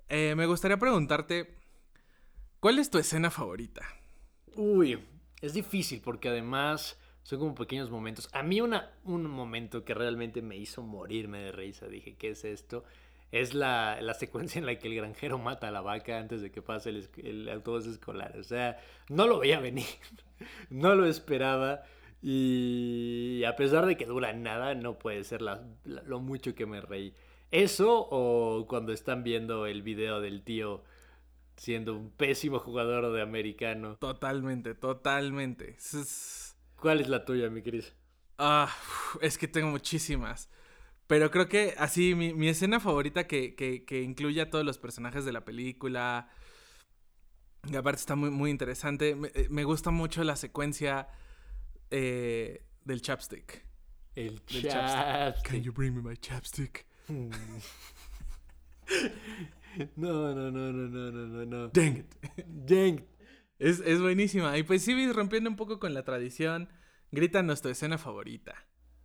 eh, 0.08 0.36
me 0.36 0.46
gustaría 0.46 0.78
preguntarte, 0.78 1.56
¿cuál 2.60 2.80
es 2.80 2.90
tu 2.90 2.98
escena 2.98 3.30
favorita? 3.30 3.82
Uy, 4.56 5.00
es 5.42 5.54
difícil 5.54 6.02
porque 6.02 6.30
además 6.30 7.00
son 7.24 7.40
como 7.40 7.56
pequeños 7.56 7.90
momentos. 7.90 8.30
A 8.34 8.44
mí 8.44 8.62
una, 8.62 8.92
un 9.04 9.30
momento 9.30 9.84
que 9.84 9.94
realmente 9.94 10.42
me 10.42 10.58
hizo 10.58 10.82
morirme 10.82 11.40
de 11.40 11.52
risa, 11.52 11.88
dije, 11.88 12.16
¿qué 12.16 12.30
es 12.30 12.46
esto? 12.46 12.84
Es 13.32 13.54
la, 13.54 14.02
la 14.02 14.16
secuencia 14.16 14.58
en 14.58 14.66
la 14.66 14.80
que 14.80 14.88
el 14.88 14.96
granjero 14.96 15.38
mata 15.38 15.68
a 15.68 15.72
la 15.72 15.82
vaca 15.82 16.18
antes 16.18 16.42
de 16.42 16.52
que 16.52 16.64
pase 16.64 16.90
el, 16.90 17.10
el 17.18 17.50
autobús 17.50 17.86
escolar. 17.86 18.36
O 18.40 18.44
sea, 18.44 18.80
no 19.10 19.28
lo 19.28 19.40
veía 19.40 19.60
venir, 19.60 19.86
no 20.70 20.96
lo 20.96 21.06
esperaba. 21.06 21.84
Y 22.22 23.44
a 23.46 23.56
pesar 23.56 23.86
de 23.86 23.96
que 23.96 24.06
dura 24.06 24.34
nada, 24.34 24.74
no 24.76 24.98
puede 24.98 25.24
ser 25.24 25.42
lo 25.42 26.20
mucho 26.20 26.56
que 26.56 26.66
me 26.66 26.82
reí. 26.82 27.14
Eso 27.52 28.08
o 28.10 28.66
cuando 28.68 28.92
están 28.92 29.24
viendo 29.24 29.66
el 29.66 29.82
video 29.84 30.20
del 30.20 30.44
tío 30.44 30.84
siendo 31.60 31.96
un 31.96 32.10
pésimo 32.10 32.60
jugador 32.60 33.14
de 33.14 33.22
americano. 33.22 33.98
Totalmente, 33.98 34.76
totalmente. 34.76 35.78
¿Cuál 36.78 37.02
es 37.02 37.10
la 37.10 37.26
tuya, 37.26 37.50
mi 37.50 37.62
Cris? 37.62 37.94
Ah, 38.38 38.74
es 39.22 39.38
que 39.38 39.48
tengo 39.48 39.68
muchísimas. 39.68 40.50
Pero 41.08 41.30
creo 41.32 41.50
que 41.50 41.74
así, 41.78 42.16
mi, 42.16 42.34
mi 42.34 42.48
escena 42.48 42.80
favorita 42.80 43.28
que, 43.28 43.56
que, 43.56 43.84
que 43.84 44.02
incluye 44.02 44.42
a 44.42 44.50
todos 44.50 44.64
los 44.64 44.78
personajes 44.78 45.26
de 45.26 45.34
la 45.34 45.44
película. 45.44 46.30
Y 47.70 47.76
aparte 47.76 48.00
está 48.00 48.16
muy, 48.16 48.30
muy 48.30 48.52
interesante. 48.52 49.16
Me, 49.16 49.30
eh, 49.34 49.48
me 49.50 49.66
gusta 49.66 49.92
mucho 49.92 50.24
la 50.24 50.38
secuencia 50.38 51.10
eh, 51.92 52.64
del 52.86 53.02
chapstick. 53.02 53.66
El 54.16 54.42
Del 54.46 54.70
chat. 54.70 55.44
Can 55.44 55.62
you 55.62 55.74
bring 55.74 55.94
me 55.94 56.02
my 56.02 56.16
chapstick? 56.16 56.86
No, 59.96 60.34
no, 60.34 60.52
no, 60.52 60.72
no, 60.72 60.88
no, 60.88 61.12
no, 61.12 61.28
no, 61.28 61.46
no. 61.46 61.68
Dang 61.70 61.98
it. 61.98 62.14
Dang. 62.48 63.06
Es, 63.58 63.80
es 63.82 64.02
buenísima. 64.02 64.58
Y 64.58 64.64
pues 64.64 64.84
sí, 64.84 65.12
rompiendo 65.12 65.50
un 65.50 65.56
poco 65.56 65.80
con 65.80 65.94
la 65.94 66.04
tradición, 66.04 66.70
grítanos 67.12 67.62
tu 67.62 67.70
escena 67.70 67.98
favorita. 67.98 68.56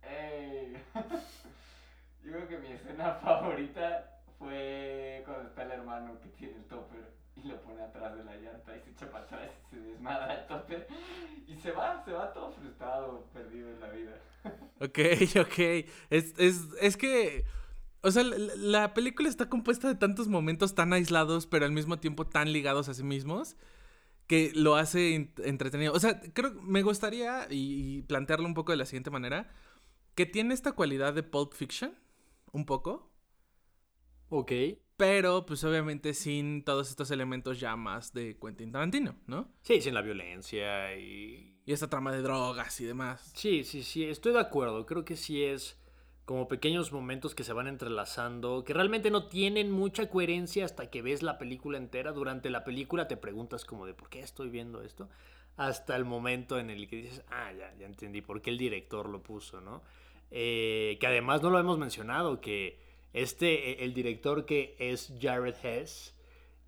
Ey. 0.01 0.73
Yo 2.23 2.31
creo 2.31 2.47
que 2.47 2.57
mi 2.59 2.71
escena 2.71 3.15
favorita 3.15 4.21
fue 4.39 5.23
cuando 5.25 5.49
está 5.49 5.63
el 5.63 5.71
hermano 5.71 6.19
que 6.21 6.29
tiene 6.29 6.55
el 6.55 6.63
topper 6.65 7.13
y 7.35 7.47
lo 7.47 7.61
pone 7.61 7.81
atrás 7.81 8.17
de 8.17 8.23
la 8.23 8.35
llanta 8.37 8.75
y 8.75 8.81
se 8.81 8.91
echa 8.91 9.11
para 9.11 9.25
atrás 9.25 9.49
y 9.67 9.69
se 9.69 9.79
desmadra 9.81 10.33
el 10.33 10.47
topper 10.47 10.87
y 11.47 11.55
se 11.57 11.71
va, 11.71 12.03
se 12.03 12.11
va 12.11 12.33
todo 12.33 12.51
frustrado, 12.51 13.27
perdido 13.33 13.69
en 13.69 13.79
la 13.79 13.89
vida. 13.89 14.15
Ok, 14.79 14.99
ok. 15.39 15.59
Es, 16.09 16.33
es, 16.37 16.61
es 16.81 16.97
que. 16.97 17.45
O 18.05 18.11
sea, 18.11 18.23
la, 18.23 18.37
la 18.55 18.93
película 18.93 19.27
está 19.29 19.49
compuesta 19.49 19.87
de 19.87 19.95
tantos 19.95 20.27
momentos 20.27 20.75
tan 20.75 20.93
aislados, 20.93 21.47
pero 21.47 21.65
al 21.65 21.71
mismo 21.71 21.99
tiempo 21.99 22.27
tan 22.27 22.51
ligados 22.53 22.87
a 22.89 22.93
sí 22.93 23.03
mismos, 23.03 23.57
que 24.27 24.51
lo 24.55 24.75
hace 24.75 25.31
entretenido. 25.43 25.93
O 25.93 25.99
sea, 25.99 26.19
creo 26.33 26.53
me 26.61 26.81
gustaría 26.83 27.47
y, 27.49 27.97
y 27.97 28.01
plantearlo 28.03 28.45
un 28.47 28.53
poco 28.53 28.71
de 28.71 28.77
la 28.77 28.85
siguiente 28.85 29.09
manera: 29.11 29.49
que 30.15 30.25
tiene 30.25 30.53
esta 30.53 30.73
cualidad 30.73 31.13
de 31.13 31.23
Pulp 31.23 31.53
Fiction, 31.53 31.93
un 32.51 32.65
poco, 32.65 33.11
Ok. 34.29 34.51
pero 34.97 35.45
pues 35.45 35.63
obviamente 35.63 36.13
sin 36.13 36.63
todos 36.63 36.89
estos 36.89 37.11
elementos 37.11 37.59
ya 37.59 37.75
más 37.75 38.13
de 38.13 38.37
Quentin 38.39 38.71
Tarantino, 38.71 39.15
¿no? 39.27 39.51
Sí, 39.61 39.81
sin 39.81 39.93
la 39.93 40.01
violencia 40.01 40.95
y... 40.97 41.51
Y 41.65 41.73
esta 41.73 41.89
trama 41.89 42.11
de 42.11 42.21
drogas 42.21 42.79
y 42.79 42.85
demás. 42.85 43.31
Sí, 43.35 43.63
sí, 43.63 43.81
sí, 43.83 44.03
estoy 44.05 44.33
de 44.33 44.39
acuerdo. 44.39 44.85
Creo 44.85 45.03
que 45.03 45.15
sí 45.15 45.43
es 45.43 45.77
como 46.25 46.47
pequeños 46.47 46.91
momentos 46.91 47.35
que 47.35 47.43
se 47.43 47.53
van 47.53 47.67
entrelazando, 47.67 48.63
que 48.63 48.73
realmente 48.73 49.11
no 49.11 49.27
tienen 49.27 49.71
mucha 49.71 50.09
coherencia 50.09 50.65
hasta 50.65 50.89
que 50.89 51.03
ves 51.03 51.21
la 51.21 51.37
película 51.37 51.77
entera. 51.77 52.11
Durante 52.11 52.49
la 52.49 52.63
película 52.63 53.07
te 53.07 53.15
preguntas 53.15 53.63
como 53.63 53.85
de 53.85 53.93
por 53.93 54.09
qué 54.09 54.21
estoy 54.21 54.49
viendo 54.49 54.81
esto, 54.81 55.07
hasta 55.55 55.95
el 55.95 56.03
momento 56.03 56.59
en 56.59 56.71
el 56.71 56.87
que 56.87 56.97
dices, 56.97 57.23
ah, 57.29 57.51
ya, 57.53 57.73
ya 57.77 57.85
entendí 57.85 58.21
por 58.21 58.41
qué 58.41 58.49
el 58.49 58.57
director 58.57 59.07
lo 59.07 59.21
puso, 59.21 59.61
¿no? 59.61 59.83
Eh, 60.31 60.97
que 60.99 61.07
además 61.07 61.43
no 61.43 61.51
lo 61.51 61.59
hemos 61.59 61.77
mencionado, 61.77 62.41
que 62.41 62.79
este, 63.13 63.71
eh, 63.71 63.85
el 63.85 63.93
director 63.93 64.45
que 64.45 64.75
es 64.79 65.13
Jared 65.21 65.55
Hess, 65.63 66.15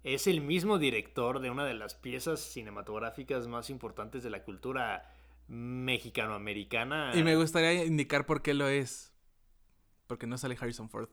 es 0.03 0.27
el 0.27 0.39
mismo 0.39 0.77
director 0.77 1.39
de 1.39 1.49
una 1.49 1.65
de 1.65 1.73
las 1.73 1.95
piezas 1.95 2.39
cinematográficas 2.39 3.47
más 3.47 3.69
importantes 3.69 4.23
de 4.23 4.29
la 4.29 4.43
cultura 4.43 5.11
mexicanoamericana. 5.47 7.11
Y 7.13 7.23
me 7.23 7.35
gustaría 7.35 7.83
indicar 7.83 8.25
por 8.25 8.41
qué 8.41 8.53
lo 8.53 8.67
es. 8.67 9.16
Porque 10.07 10.27
no 10.27 10.37
sale 10.37 10.57
Harrison 10.59 10.89
Ford. 10.89 11.09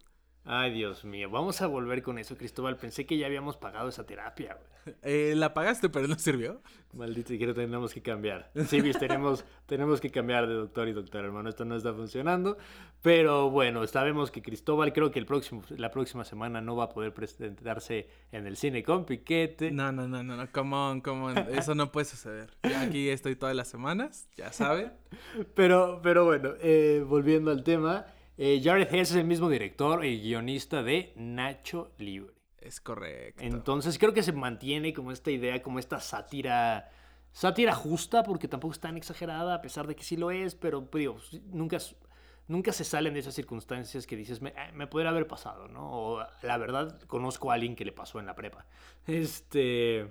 Ay, 0.47 0.73
Dios 0.73 1.07
mío, 1.07 1.31
vamos 1.31 1.63
a 1.63 1.67
volver 1.67 2.03
con 2.03 2.19
eso, 2.19 2.37
Cristóbal. 2.37 2.77
Pensé 2.77 3.07
que 3.07 3.17
ya 3.17 3.27
habíamos 3.27 3.57
pagado 3.57 3.89
esa 3.89 4.05
terapia, 4.05 4.59
güey. 4.59 4.97
Eh, 5.01 5.33
la 5.35 5.55
pagaste, 5.55 5.89
pero 5.89 6.07
no 6.07 6.19
sirvió. 6.19 6.61
Maldito, 6.93 7.33
y 7.33 7.39
creo 7.39 7.55
que 7.55 7.63
tenemos 7.63 7.95
que 7.95 8.03
cambiar. 8.03 8.51
Sí, 8.69 8.83
viste, 8.83 9.09
tenemos, 9.09 9.47
tenemos 9.67 10.03
que 10.03 10.11
cambiar 10.11 10.47
de 10.47 10.53
doctor 10.53 10.87
y 10.89 10.93
doctor, 10.93 11.25
hermano. 11.25 11.49
Esto 11.49 11.65
no 11.65 11.77
está 11.77 11.95
funcionando. 11.95 12.59
Pero 13.01 13.49
bueno, 13.49 13.87
sabemos 13.87 14.31
que 14.31 14.43
Cristóbal, 14.43 14.93
creo 14.93 15.11
que 15.11 15.19
el 15.19 15.25
próximo, 15.25 15.63
la 15.79 15.91
próxima 15.91 16.27
semana 16.27 16.61
no 16.61 16.77
va 16.77 16.85
a 16.85 16.89
poder 16.91 17.15
presentarse 17.15 18.11
en 18.31 18.47
el 18.47 18.59
cine 18.59 18.83
con 18.83 19.07
Piquete. 19.07 19.71
No, 19.71 19.93
no, 19.93 20.07
no, 20.07 20.23
no, 20.23 20.37
no. 20.37 20.53
Come 20.53 20.77
on, 20.77 21.01
come 21.01 21.23
on. 21.23 21.39
Eso 21.57 21.75
no 21.75 21.91
puede 21.91 22.05
suceder. 22.05 22.51
Yo 22.63 22.77
aquí 22.77 23.09
estoy 23.09 23.35
todas 23.35 23.57
las 23.57 23.69
semanas, 23.69 24.29
ya 24.37 24.53
saben. 24.53 24.93
Pero, 25.55 26.01
pero 26.03 26.25
bueno, 26.25 26.51
eh, 26.61 27.05
volviendo 27.07 27.51
al 27.51 27.63
tema, 27.63 28.05
eh, 28.37 28.61
Jared 28.63 28.93
Hess 28.93 29.11
es 29.11 29.17
el 29.17 29.25
mismo 29.25 29.49
director 29.49 30.05
y 30.05 30.21
guionista 30.21 30.83
de 30.83 31.13
Nacho 31.17 31.93
Libre. 31.99 32.35
Es 32.59 32.81
correcto. 32.81 33.43
Entonces 33.43 33.99
creo 33.99 34.15
que 34.15 34.23
se 34.23 34.33
mantiene 34.33 34.95
como 34.95 35.13
esta 35.13 35.31
idea, 35.31 35.63
como 35.63 35.79
esta 35.79 36.01
sátira, 36.01 36.91
sátira 37.33 37.75
justa, 37.75 38.23
porque 38.23 38.49
tampoco 38.49 38.73
es 38.73 38.81
tan 38.81 38.97
exagerada, 38.97 39.55
a 39.55 39.61
pesar 39.61 39.87
de 39.87 39.95
que 39.95 40.03
sí 40.03 40.17
lo 40.17 40.31
es, 40.31 40.55
pero 40.55 40.87
pues, 40.87 41.01
digo, 41.01 41.19
nunca, 41.53 41.77
nunca 42.49 42.73
se 42.73 42.85
salen 42.85 43.13
de 43.13 43.21
esas 43.21 43.35
circunstancias 43.35 44.07
que 44.07 44.17
dices, 44.17 44.41
me, 44.41 44.51
eh, 44.51 44.73
me 44.73 44.87
podría 44.87 45.11
haber 45.11 45.27
pasado, 45.27 45.69
¿no? 45.69 45.91
O 45.93 46.27
la 46.43 46.57
verdad, 46.57 46.99
conozco 47.03 47.51
a 47.51 47.55
alguien 47.55 47.77
que 47.77 47.85
le 47.85 47.93
pasó 47.93 48.19
en 48.19 48.27
la 48.27 48.35
prepa. 48.35 48.65
Este... 49.07 50.11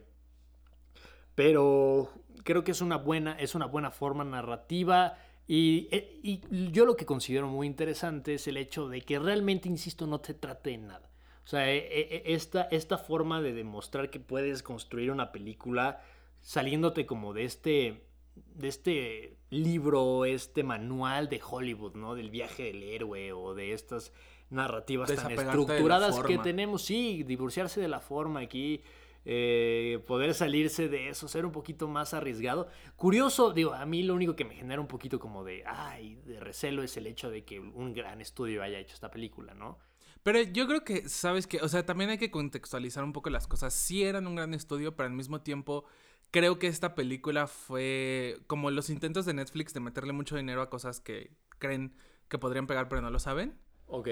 Pero 1.35 2.11
creo 2.43 2.63
que 2.63 2.71
es 2.71 2.81
una 2.81 2.97
buena, 2.97 3.33
es 3.39 3.55
una 3.55 3.65
buena 3.65 3.91
forma 3.91 4.23
narrativa. 4.23 5.17
Y, 5.47 5.89
eh, 5.91 6.19
y 6.23 6.71
yo 6.71 6.85
lo 6.85 6.95
que 6.95 7.05
considero 7.05 7.47
muy 7.47 7.67
interesante 7.67 8.35
es 8.35 8.47
el 8.47 8.57
hecho 8.57 8.87
de 8.87 9.01
que 9.01 9.19
realmente, 9.19 9.67
insisto, 9.67 10.07
no 10.07 10.19
te 10.19 10.33
trate 10.33 10.71
de 10.71 10.77
nada. 10.77 11.09
O 11.43 11.47
sea, 11.47 11.69
eh, 11.69 11.85
eh, 11.89 12.23
esta, 12.27 12.63
esta 12.63 12.97
forma 12.97 13.41
de 13.41 13.53
demostrar 13.53 14.09
que 14.09 14.19
puedes 14.19 14.63
construir 14.63 15.11
una 15.11 15.31
película 15.31 16.01
saliéndote 16.41 17.05
como 17.05 17.33
de 17.33 17.43
este, 17.43 18.05
de 18.35 18.67
este 18.67 19.37
libro, 19.49 20.25
este 20.25 20.63
manual 20.63 21.27
de 21.27 21.41
Hollywood, 21.45 21.95
¿no? 21.95 22.15
Del 22.15 22.29
viaje 22.29 22.63
del 22.63 22.83
héroe 22.83 23.33
o 23.33 23.53
de 23.53 23.73
estas 23.73 24.13
narrativas 24.49 25.13
tan 25.13 25.31
estructuradas 25.31 26.19
que 26.21 26.37
tenemos. 26.37 26.83
Sí, 26.83 27.23
divorciarse 27.23 27.81
de 27.81 27.89
la 27.89 27.99
forma 27.99 28.39
aquí. 28.39 28.81
Eh, 29.25 30.03
poder 30.05 30.33
salirse 30.33 30.89
de 30.89 31.09
eso, 31.09 31.27
ser 31.27 31.45
un 31.45 31.51
poquito 31.51 31.87
más 31.87 32.13
arriesgado. 32.13 32.67
Curioso, 32.95 33.53
digo, 33.53 33.73
a 33.73 33.85
mí 33.85 34.03
lo 34.03 34.13
único 34.13 34.35
que 34.35 34.45
me 34.45 34.55
genera 34.55 34.81
un 34.81 34.87
poquito 34.87 35.19
como 35.19 35.43
de, 35.43 35.63
ay, 35.65 36.15
de 36.25 36.39
recelo 36.39 36.83
es 36.83 36.97
el 36.97 37.07
hecho 37.07 37.29
de 37.29 37.45
que 37.45 37.59
un 37.59 37.93
gran 37.93 38.21
estudio 38.21 38.63
haya 38.63 38.79
hecho 38.79 38.93
esta 38.93 39.11
película, 39.11 39.53
¿no? 39.53 39.79
Pero 40.23 40.41
yo 40.41 40.67
creo 40.67 40.83
que, 40.83 41.09
¿sabes 41.09 41.47
qué? 41.47 41.59
O 41.61 41.67
sea, 41.67 41.85
también 41.85 42.09
hay 42.09 42.17
que 42.17 42.31
contextualizar 42.31 43.03
un 43.03 43.11
poco 43.11 43.29
las 43.29 43.45
cosas. 43.47 43.73
Sí 43.73 44.03
eran 44.03 44.25
un 44.25 44.35
gran 44.35 44.53
estudio, 44.53 44.95
pero 44.95 45.07
al 45.07 45.13
mismo 45.13 45.41
tiempo 45.41 45.83
creo 46.31 46.59
que 46.59 46.67
esta 46.67 46.95
película 46.95 47.47
fue 47.47 48.37
como 48.47 48.71
los 48.71 48.89
intentos 48.89 49.25
de 49.25 49.33
Netflix 49.33 49.73
de 49.73 49.81
meterle 49.81 50.13
mucho 50.13 50.37
dinero 50.37 50.61
a 50.61 50.69
cosas 50.69 51.01
que 51.01 51.35
creen 51.59 51.93
que 52.29 52.39
podrían 52.39 52.67
pegar, 52.67 52.87
pero 52.87 53.01
no 53.01 53.09
lo 53.09 53.19
saben. 53.19 53.59
Ok. 53.85 54.07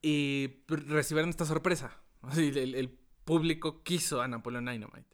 Y 0.00 0.62
recibieron 0.68 1.28
esta 1.28 1.44
sorpresa. 1.44 2.00
Así, 2.22 2.52
el, 2.54 2.76
el 2.76 2.98
público 3.28 3.82
quiso 3.82 4.20
a 4.22 4.28
Napoleon 4.28 4.64
Dynamite. 4.64 5.06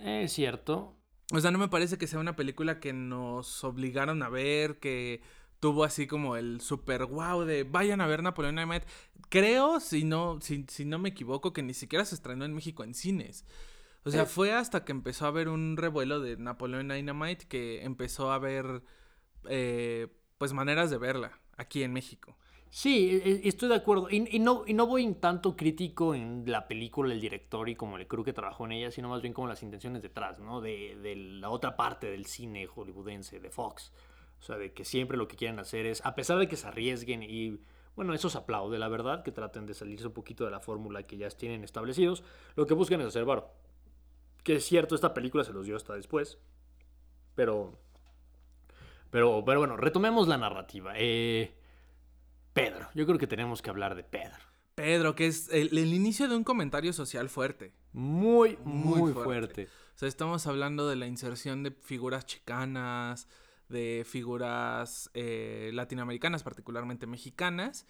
Es 0.00 0.32
cierto. 0.32 0.96
O 1.32 1.40
sea, 1.40 1.50
no 1.50 1.58
me 1.58 1.68
parece 1.68 1.98
que 1.98 2.06
sea 2.06 2.18
una 2.18 2.34
película 2.36 2.80
que 2.80 2.92
nos 2.94 3.62
obligaron 3.62 4.22
a 4.22 4.30
ver, 4.30 4.78
que 4.78 5.20
tuvo 5.60 5.84
así 5.84 6.06
como 6.06 6.36
el 6.36 6.60
super 6.62 7.04
wow 7.04 7.44
de 7.44 7.64
vayan 7.64 8.00
a 8.00 8.06
ver 8.06 8.22
Napoleon 8.22 8.54
Dynamite. 8.56 8.86
Creo, 9.28 9.80
si 9.80 10.04
no, 10.04 10.40
si, 10.40 10.64
si 10.68 10.84
no 10.86 10.98
me 10.98 11.10
equivoco, 11.10 11.52
que 11.52 11.62
ni 11.62 11.74
siquiera 11.74 12.04
se 12.06 12.14
estrenó 12.14 12.44
en 12.46 12.54
México 12.54 12.82
en 12.84 12.94
cines. 12.94 13.44
O 14.04 14.10
sea, 14.10 14.22
Eh. 14.22 14.26
fue 14.26 14.52
hasta 14.54 14.84
que 14.86 14.92
empezó 14.92 15.26
a 15.26 15.28
haber 15.28 15.48
un 15.48 15.76
revuelo 15.76 16.20
de 16.20 16.36
Napoleon 16.38 16.88
Dynamite 16.88 17.46
que 17.46 17.82
empezó 17.84 18.30
a 18.30 18.36
haber, 18.36 18.82
eh, 19.50 20.06
pues, 20.38 20.54
maneras 20.54 20.88
de 20.90 20.96
verla 20.96 21.38
aquí 21.58 21.82
en 21.82 21.92
México. 21.92 22.38
Sí, 22.70 23.20
e- 23.24 23.28
e- 23.44 23.48
estoy 23.48 23.68
de 23.68 23.76
acuerdo. 23.76 24.08
Y, 24.10 24.38
no, 24.38 24.64
voy 24.86 25.14
tanto 25.14 25.56
crítico 25.56 26.14
en 26.14 26.44
la 26.46 26.68
película, 26.68 27.12
el 27.14 27.20
director 27.20 27.68
y 27.68 27.74
como 27.74 27.96
el 27.96 28.06
crew 28.06 28.24
que 28.24 28.32
trabajó 28.32 28.66
en 28.66 28.72
ella, 28.72 28.90
sino 28.90 29.08
más 29.08 29.22
bien 29.22 29.32
como 29.34 29.48
las 29.48 29.62
intenciones 29.62 30.02
detrás, 30.02 30.38
¿no? 30.38 30.60
De, 30.60 30.96
de 31.02 31.16
la 31.16 31.50
otra 31.50 31.76
parte 31.76 32.10
del 32.10 32.26
cine 32.26 32.66
hollywoodense, 32.66 33.40
de 33.40 33.50
Fox. 33.50 33.92
O 34.40 34.42
sea, 34.42 34.56
de 34.58 34.72
que 34.72 34.84
siempre 34.84 35.16
lo 35.16 35.26
que 35.28 35.36
quieren 35.36 35.58
hacer 35.58 35.86
es, 35.86 36.04
a 36.04 36.14
pesar 36.14 36.38
de 36.38 36.46
que 36.48 36.56
se 36.56 36.66
arriesguen 36.68 37.22
y, 37.22 37.58
bueno, 37.96 38.14
eso 38.14 38.30
se 38.30 38.38
aplaude, 38.38 38.78
la 38.78 38.88
verdad, 38.88 39.22
que 39.24 39.32
traten 39.32 39.66
de 39.66 39.74
salirse 39.74 40.06
un 40.06 40.12
poquito 40.12 40.44
de 40.44 40.50
la 40.50 40.60
fórmula 40.60 41.02
que 41.02 41.16
ya 41.16 41.28
tienen 41.30 41.64
establecidos, 41.64 42.22
lo 42.54 42.66
que 42.66 42.74
buscan 42.74 43.00
es 43.00 43.08
hacer 43.08 43.24
varo. 43.24 43.50
Que 44.44 44.56
es 44.56 44.64
cierto, 44.64 44.94
esta 44.94 45.14
película 45.14 45.44
se 45.44 45.52
los 45.52 45.66
dio 45.66 45.76
hasta 45.76 45.94
después, 45.94 46.38
pero... 47.34 47.72
Pero, 49.10 49.42
pero 49.44 49.58
bueno, 49.60 49.76
retomemos 49.76 50.28
la 50.28 50.36
narrativa. 50.36 50.92
Eh, 50.96 51.52
Pedro, 52.62 52.88
yo 52.94 53.06
creo 53.06 53.18
que 53.18 53.26
tenemos 53.26 53.62
que 53.62 53.70
hablar 53.70 53.94
de 53.94 54.04
Pedro. 54.04 54.36
Pedro, 54.74 55.14
que 55.14 55.26
es 55.26 55.48
el, 55.50 55.76
el 55.76 55.92
inicio 55.92 56.28
de 56.28 56.36
un 56.36 56.44
comentario 56.44 56.92
social 56.92 57.28
fuerte. 57.28 57.72
Muy, 57.92 58.56
muy, 58.64 58.98
Muy 59.00 59.12
fuerte. 59.12 59.24
fuerte. 59.24 59.68
O 59.94 59.98
sea, 59.98 60.08
estamos 60.08 60.46
hablando 60.46 60.88
de 60.88 60.96
la 60.96 61.06
inserción 61.06 61.62
de 61.64 61.72
figuras 61.72 62.26
chicanas, 62.26 63.28
de 63.68 64.04
figuras 64.06 65.10
eh, 65.14 65.70
latinoamericanas, 65.74 66.42
particularmente 66.42 67.06
mexicanas, 67.06 67.86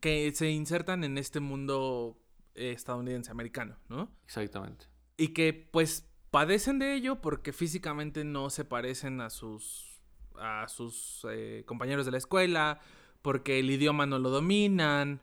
que 0.00 0.32
se 0.34 0.50
insertan 0.50 1.04
en 1.04 1.18
este 1.18 1.40
mundo 1.40 2.18
eh, 2.54 2.72
estadounidense 2.72 3.30
americano, 3.30 3.76
¿no? 3.88 4.10
Exactamente. 4.24 4.86
Y 5.16 5.28
que 5.28 5.52
pues 5.70 6.08
padecen 6.30 6.78
de 6.78 6.94
ello 6.94 7.20
porque 7.20 7.52
físicamente 7.52 8.24
no 8.24 8.50
se 8.50 8.64
parecen 8.64 9.20
a 9.20 9.30
sus, 9.30 10.00
a 10.36 10.66
sus 10.68 11.26
eh, 11.30 11.62
compañeros 11.66 12.06
de 12.06 12.12
la 12.12 12.18
escuela, 12.18 12.80
porque 13.24 13.58
el 13.58 13.70
idioma 13.70 14.04
no 14.04 14.18
lo 14.18 14.28
dominan. 14.28 15.22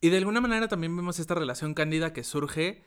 Y 0.00 0.10
de 0.10 0.18
alguna 0.18 0.40
manera 0.40 0.68
también 0.68 0.96
vemos 0.96 1.18
esta 1.18 1.34
relación 1.34 1.74
cándida 1.74 2.12
que 2.12 2.22
surge 2.22 2.84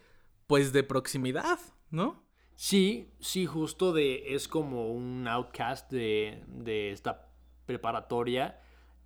pues 0.47 0.71
de 0.71 0.83
proximidad, 0.83 1.59
¿no? 1.89 2.23
Sí, 2.55 3.11
sí, 3.19 3.45
justo 3.45 3.91
de. 3.91 4.33
Es 4.33 4.47
como 4.47 4.93
un 4.93 5.27
outcast 5.27 5.91
de, 5.91 6.41
de 6.47 6.91
esta 6.91 7.27
preparatoria. 7.65 8.61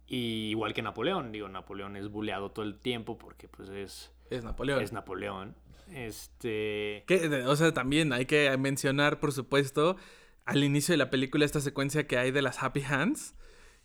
Y 0.05 0.49
igual 0.51 0.75
que 0.75 0.83
Napoleón. 0.83 1.31
Digo, 1.31 1.49
Napoleón 1.49 1.95
es 1.95 2.09
buleado 2.09 2.51
todo 2.51 2.63
el 2.63 2.77
tiempo 2.77 3.17
porque 3.17 3.47
pues 3.47 3.69
es, 3.69 4.11
Es 4.29 4.43
Napoleón. 4.43 4.83
es 4.83 4.93
Napoleón. 4.93 5.55
Este. 5.91 7.05
Que, 7.07 7.43
o 7.47 7.55
sea, 7.55 7.73
también 7.73 8.13
hay 8.13 8.27
que 8.27 8.55
mencionar, 8.57 9.19
por 9.19 9.31
supuesto, 9.31 9.97
al 10.45 10.63
inicio 10.63 10.93
de 10.93 10.97
la 10.97 11.09
película 11.09 11.43
esta 11.43 11.59
secuencia 11.59 12.05
que 12.05 12.19
hay 12.19 12.29
de 12.29 12.43
las 12.43 12.61
Happy 12.61 12.83
Hands, 12.83 13.35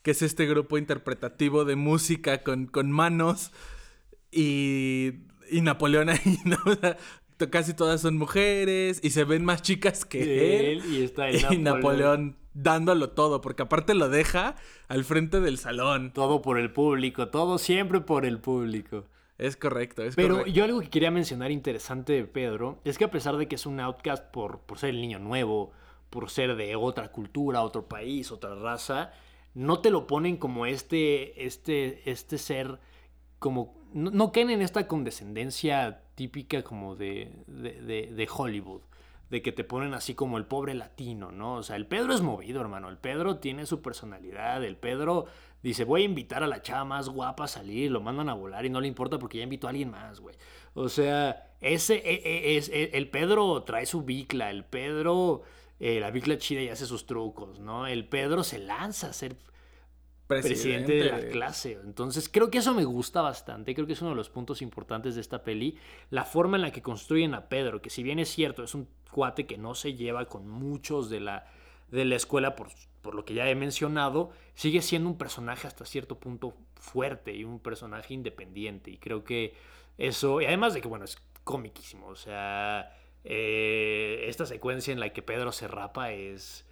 que 0.03 0.13
es 0.13 0.23
este 0.23 0.47
grupo 0.47 0.79
interpretativo 0.79 1.65
de 1.65 1.77
música 1.77 2.43
con, 2.43 2.67
con 2.67 2.91
manos 2.91 3.53
y, 4.31 5.13
y 5.51 5.61
Napoleón 5.61 6.09
ahí, 6.11 6.39
¿no? 6.45 6.57
O 6.65 6.75
sea, 6.75 6.97
to- 7.37 7.51
casi 7.51 7.75
todas 7.75 8.01
son 8.01 8.17
mujeres 8.17 9.01
y 9.03 9.11
se 9.11 9.25
ven 9.25 9.45
más 9.45 9.63
chicas 9.63 10.05
que 10.05 10.73
él. 10.73 10.83
y 10.91 11.03
está 11.03 11.31
Y 11.31 11.35
Napoleón. 11.35 11.63
Napoleón 11.65 12.37
dándolo 12.53 13.11
todo, 13.11 13.41
porque 13.41 13.63
aparte 13.63 13.95
lo 13.95 14.09
deja 14.09 14.57
al 14.89 15.05
frente 15.05 15.41
del 15.41 15.57
salón. 15.59 16.13
Todo 16.13 16.43
por 16.43 16.59
el 16.59 16.73
público, 16.73 17.29
todo 17.29 17.59
siempre 17.59 18.01
por 18.01 18.25
el 18.27 18.39
público. 18.41 19.05
Es 19.39 19.57
correcto, 19.57 20.03
es 20.03 20.17
Pero 20.17 20.35
correcto. 20.39 20.53
yo 20.53 20.65
algo 20.65 20.81
que 20.81 20.91
quería 20.91 21.11
mencionar 21.11 21.51
interesante 21.51 22.13
de 22.13 22.25
Pedro 22.25 22.79
es 22.85 22.99
que 22.99 23.05
a 23.05 23.11
pesar 23.11 23.37
de 23.39 23.49
que 23.49 23.55
es 23.55 23.65
un 23.67 23.81
outcast 23.81 24.25
por, 24.33 24.61
por 24.61 24.79
ser 24.79 24.91
el 24.91 25.01
niño 25.01 25.19
nuevo, 25.19 25.73
por 26.11 26.29
ser 26.29 26.57
de 26.57 26.77
otra 26.77 27.11
cultura, 27.11 27.63
otro 27.63 27.87
país, 27.89 28.31
otra 28.33 28.55
raza, 28.57 29.13
no 29.55 29.81
te 29.81 29.91
lo 29.91 30.07
ponen 30.07 30.37
como 30.37 30.67
este, 30.67 31.47
este, 31.47 32.09
este 32.11 32.39
ser, 32.39 32.79
como, 33.39 33.75
no, 33.93 34.11
no 34.11 34.33
en 34.35 34.63
esta 34.63 34.87
condescendencia 34.87 36.03
típica 36.15 36.63
como 36.63 36.97
de, 36.97 37.33
de, 37.47 37.81
de- 37.83 38.07
de 38.15 38.29
Hollywood. 38.35 38.83
De 39.31 39.43
que 39.43 39.53
te 39.53 39.63
ponen 39.63 39.95
así 39.95 40.15
como 40.17 40.39
el 40.39 40.45
pobre 40.47 40.75
latino, 40.75 41.31
¿no? 41.31 41.55
O 41.55 41.63
sea, 41.63 41.77
el 41.77 41.87
Pedro 41.87 42.13
es 42.13 42.21
movido, 42.21 42.61
hermano. 42.61 42.89
El 42.89 42.99
Pedro 42.99 43.37
tiene 43.39 43.65
su 43.65 43.81
personalidad. 43.81 44.65
El 44.65 44.77
Pedro 44.77 45.27
dice, 45.63 45.85
voy 45.85 46.03
a 46.03 46.07
invitar 46.07 46.43
a 46.43 46.49
la 46.49 46.63
chava 46.63 46.85
más 46.85 47.09
guapa 47.09 47.45
a 47.45 47.49
salir. 47.49 47.93
Lo 47.93 48.01
mandan 48.01 48.29
a 48.29 48.35
volar 48.35 48.67
y 48.67 48.71
no 48.71 48.81
le 48.81 48.89
importa 48.89 49.21
porque 49.21 49.39
ya 49.39 49.45
invitó 49.45 49.69
a 49.69 49.71
alguien 49.71 49.93
más, 49.93 50.19
güey. 50.19 50.35
O 50.75 50.89
sea, 50.89 51.53
ese 51.61 51.95
e- 51.99 52.23
e- 52.25 52.57
es, 52.57 52.71
e- 52.71 52.91
el 52.95 53.09
Pedro 53.09 53.63
trae 53.63 53.87
su 53.87 54.03
bicla. 54.03 54.51
El 54.51 54.65
Pedro, 54.65 55.43
eh, 55.81 55.99
la 55.99 56.11
bicla 56.11 56.39
chida 56.39 56.61
y 56.61 56.69
hace 56.69 56.87
sus 56.87 57.07
trucos, 57.07 57.59
¿no? 57.59 57.87
El 57.87 58.07
Pedro 58.07 58.45
se 58.45 58.59
lanza 58.59 59.09
a 59.09 59.13
ser 59.13 59.37
presidente 60.27 60.93
de 60.93 61.05
la 61.07 61.29
clase. 61.29 61.79
Entonces, 61.83 62.29
creo 62.29 62.51
que 62.51 62.59
eso 62.59 62.75
me 62.75 62.85
gusta 62.85 63.21
bastante. 63.21 63.75
Creo 63.75 63.87
que 63.87 63.95
es 63.95 64.01
uno 64.01 64.11
de 64.11 64.17
los 64.17 64.29
puntos 64.29 64.63
importantes 64.63 65.17
de 65.17 65.21
esta 65.21 65.43
peli. 65.43 65.77
La 66.11 66.25
forma 66.25 66.57
en 66.57 66.63
la 66.63 66.71
que 66.71 66.83
construyen 66.83 67.35
a 67.35 67.49
Pedro, 67.49 67.83
que 67.83 67.91
si 67.91 68.03
bien 68.03 68.19
es 68.19 68.29
cierto, 68.29 68.63
es 68.63 68.75
un 68.75 68.89
cuate 69.11 69.47
que 69.47 69.59
no 69.59 69.75
se 69.75 69.95
lleva 69.95 70.27
con 70.27 70.49
muchos 70.49 71.11
de 71.11 71.21
la, 71.21 71.47
de 71.91 72.05
la 72.05 72.15
escuela, 72.15 72.55
por, 72.55 72.69
por 73.03 73.15
lo 73.15 73.25
que 73.25 73.35
ya 73.35 73.49
he 73.49 73.55
mencionado, 73.55 74.31
sigue 74.55 74.83
siendo 74.83 75.09
un 75.09 75.19
personaje 75.19 75.67
hasta 75.67 75.85
cierto 75.85 76.21
punto 76.21 76.55
fuerte 76.75 77.35
y 77.35 77.43
un 77.43 77.59
personaje 77.59 78.15
independiente. 78.15 78.91
Y 78.91 78.99
creo 78.99 79.25
que 79.25 79.55
eso, 79.99 80.41
y 80.41 80.45
además 80.45 80.75
de 80.75 80.81
que, 80.81 80.89
bueno, 80.89 81.07
es 81.07 81.17
comiquísimo. 81.43 82.07
O 82.07 82.17
sea, 82.17 82.97
eh, 83.25 84.25
esta 84.29 84.47
secuencia 84.47 84.93
en 84.93 85.01
la 85.01 85.13
que 85.13 85.23
Pedro 85.23 85.53
se 85.53 85.69
rapa 85.69 86.13
es... 86.13 86.65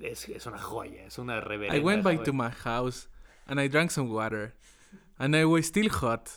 Es, 0.00 0.28
es 0.28 0.46
una 0.46 0.58
joya, 0.58 1.04
es 1.04 1.18
una 1.18 1.40
reverenda 1.40 1.76
I 1.76 1.80
went 1.80 2.02
back 2.02 2.16
joya. 2.16 2.24
to 2.24 2.32
my 2.32 2.50
house 2.50 3.08
and 3.46 3.60
I 3.60 3.68
drank 3.68 3.90
some 3.90 4.10
water 4.10 4.54
and 5.18 5.36
I 5.36 5.44
was 5.44 5.66
still 5.66 5.88
hot. 5.90 6.28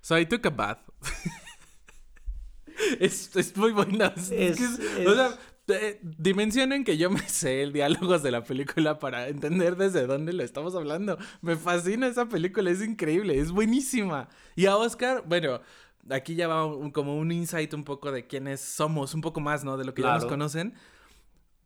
So 0.00 0.16
I 0.16 0.24
took 0.24 0.46
a 0.46 0.50
bath. 0.50 0.78
es, 3.00 3.34
es 3.36 3.56
muy 3.56 3.72
buena. 3.72 4.14
Es, 4.30 4.60
O 5.06 5.14
sea, 5.14 5.38
dimensionen 6.02 6.84
que 6.84 6.96
yo 6.96 7.10
me 7.10 7.26
sé 7.28 7.62
el 7.62 7.72
diálogos 7.72 8.22
de 8.22 8.30
la 8.30 8.44
película 8.44 8.98
para 8.98 9.28
entender 9.28 9.76
desde 9.76 10.06
dónde 10.06 10.32
lo 10.32 10.42
estamos 10.42 10.74
hablando. 10.74 11.18
Me 11.40 11.56
fascina 11.56 12.06
esa 12.06 12.28
película, 12.28 12.70
es 12.70 12.82
increíble, 12.82 13.38
es 13.38 13.50
buenísima. 13.50 14.28
Y 14.56 14.66
a 14.66 14.76
Oscar, 14.76 15.24
bueno, 15.26 15.60
aquí 16.10 16.34
ya 16.34 16.48
va 16.48 16.64
un- 16.66 16.90
como 16.90 17.16
un 17.16 17.30
insight 17.32 17.72
un 17.74 17.84
poco 17.84 18.10
de 18.12 18.26
quiénes 18.26 18.60
somos, 18.60 19.14
un 19.14 19.20
poco 19.20 19.40
más, 19.40 19.64
¿no? 19.64 19.76
De 19.76 19.84
lo 19.84 19.94
que 19.94 20.02
ya 20.02 20.08
nos 20.14 20.24
conocen. 20.30 20.74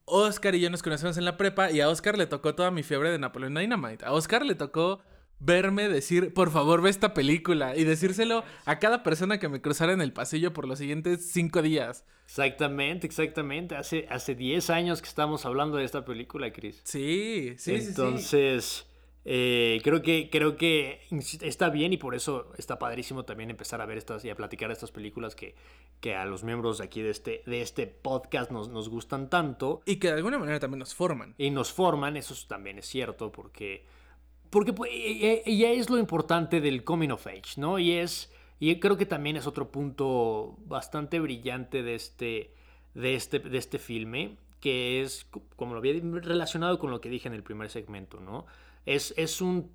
Oscar 0.05 0.55
y 0.55 0.61
yo 0.61 0.70
nos 0.70 0.83
conocemos 0.83 1.16
en 1.16 1.25
la 1.25 1.37
prepa 1.37 1.70
y 1.70 1.81
a 1.81 1.88
Oscar 1.88 2.16
le 2.16 2.27
tocó 2.27 2.55
toda 2.55 2.70
mi 2.70 2.83
fiebre 2.83 3.11
de 3.11 3.18
Napoleon 3.18 3.55
Dynamite. 3.55 4.05
A 4.05 4.12
Oscar 4.12 4.44
le 4.46 4.55
tocó 4.55 5.01
verme 5.40 5.88
decir, 5.88 6.33
por 6.33 6.51
favor, 6.51 6.81
ve 6.81 6.90
esta 6.90 7.12
película 7.12 7.77
y 7.77 7.85
decírselo 7.85 8.44
a 8.66 8.79
cada 8.79 9.03
persona 9.03 9.38
que 9.38 9.49
me 9.49 9.61
cruzara 9.61 9.92
en 9.92 10.01
el 10.01 10.12
pasillo 10.12 10.53
por 10.53 10.66
los 10.68 10.79
siguientes 10.79 11.29
cinco 11.31 11.61
días. 11.61 12.05
Exactamente, 12.25 13.07
exactamente. 13.07 13.75
Hace, 13.77 14.07
hace 14.09 14.35
10 14.35 14.70
años 14.70 15.03
que 15.03 15.09
estamos 15.09 15.44
hablando 15.44 15.77
de 15.77 15.85
esta 15.85 16.05
película, 16.05 16.53
Chris. 16.53 16.81
Sí, 16.85 17.55
sí, 17.59 17.72
sí, 17.72 17.81
sí. 17.81 17.88
Entonces, 17.88 18.87
eh, 19.29 19.81
creo 19.83 20.03
que 20.03 20.31
creo 20.31 20.57
que 20.57 21.01
está 21.43 21.69
bien 21.69 21.93
y 21.93 21.97
por 21.97 22.15
eso 22.15 22.53
está 22.59 22.79
padrísimo 22.79 23.25
también 23.25 23.51
empezar 23.51 23.81
a 23.81 23.87
ver 23.87 23.99
estas 23.99 24.25
y 24.25 24.31
a 24.31 24.37
platicar 24.37 24.71
estas 24.71 24.93
películas 24.93 25.35
que, 25.35 25.57
que 26.01 26.15
a 26.15 26.25
los 26.27 26.45
miembros 26.45 26.79
de 26.79 26.85
aquí 26.85 27.03
de 27.03 27.11
este, 27.11 27.43
de 27.45 27.61
este 27.61 27.89
podcast 27.89 28.53
nos, 28.53 28.69
nos 28.69 28.89
gustan 28.89 29.29
tanto 29.29 29.81
Y 29.85 29.97
que 29.97 30.09
de 30.09 30.15
alguna 30.15 30.39
manera 30.39 30.61
también 30.61 30.79
nos 30.79 30.95
forman. 30.95 31.35
y 31.39 31.51
nos 31.51 31.73
forman, 31.73 32.17
eso 32.17 32.35
también 32.47 32.79
es 32.79 32.87
cierto, 32.87 33.33
porque, 33.33 33.85
porque 34.49 34.73
pues, 34.73 34.93
y- 34.95 35.43
y 35.45 35.59
ya 35.59 35.71
es 35.73 35.91
lo 35.91 35.99
importante 35.99 36.61
del 36.61 36.85
coming 36.85 37.09
of 37.11 37.27
age, 37.27 37.57
¿no? 37.61 37.81
Y 37.81 37.93
es, 37.95 38.33
y 38.61 38.79
creo 38.79 38.97
que 38.97 39.07
también 39.07 39.37
es 39.37 39.49
otro 39.49 39.73
punto 39.73 40.55
bastante 40.67 41.19
brillante 41.19 41.83
de 41.83 41.97
este, 41.97 42.53
de 42.95 43.15
este, 43.17 43.41
de 43.41 43.59
este 43.59 43.81
filme, 43.81 44.37
que 44.66 45.02
es, 45.02 45.24
co- 45.31 45.42
como 45.57 45.74
lo 45.74 45.79
había 45.81 45.94
relacionado 46.22 46.79
con 46.79 46.90
lo 46.90 47.00
que 47.00 47.09
dije 47.11 47.29
en 47.29 47.35
el 47.35 47.42
primer 47.42 47.70
segmento, 47.70 48.20
¿no? 48.20 48.46
Es, 48.87 49.14
es 49.16 49.40
un 49.40 49.70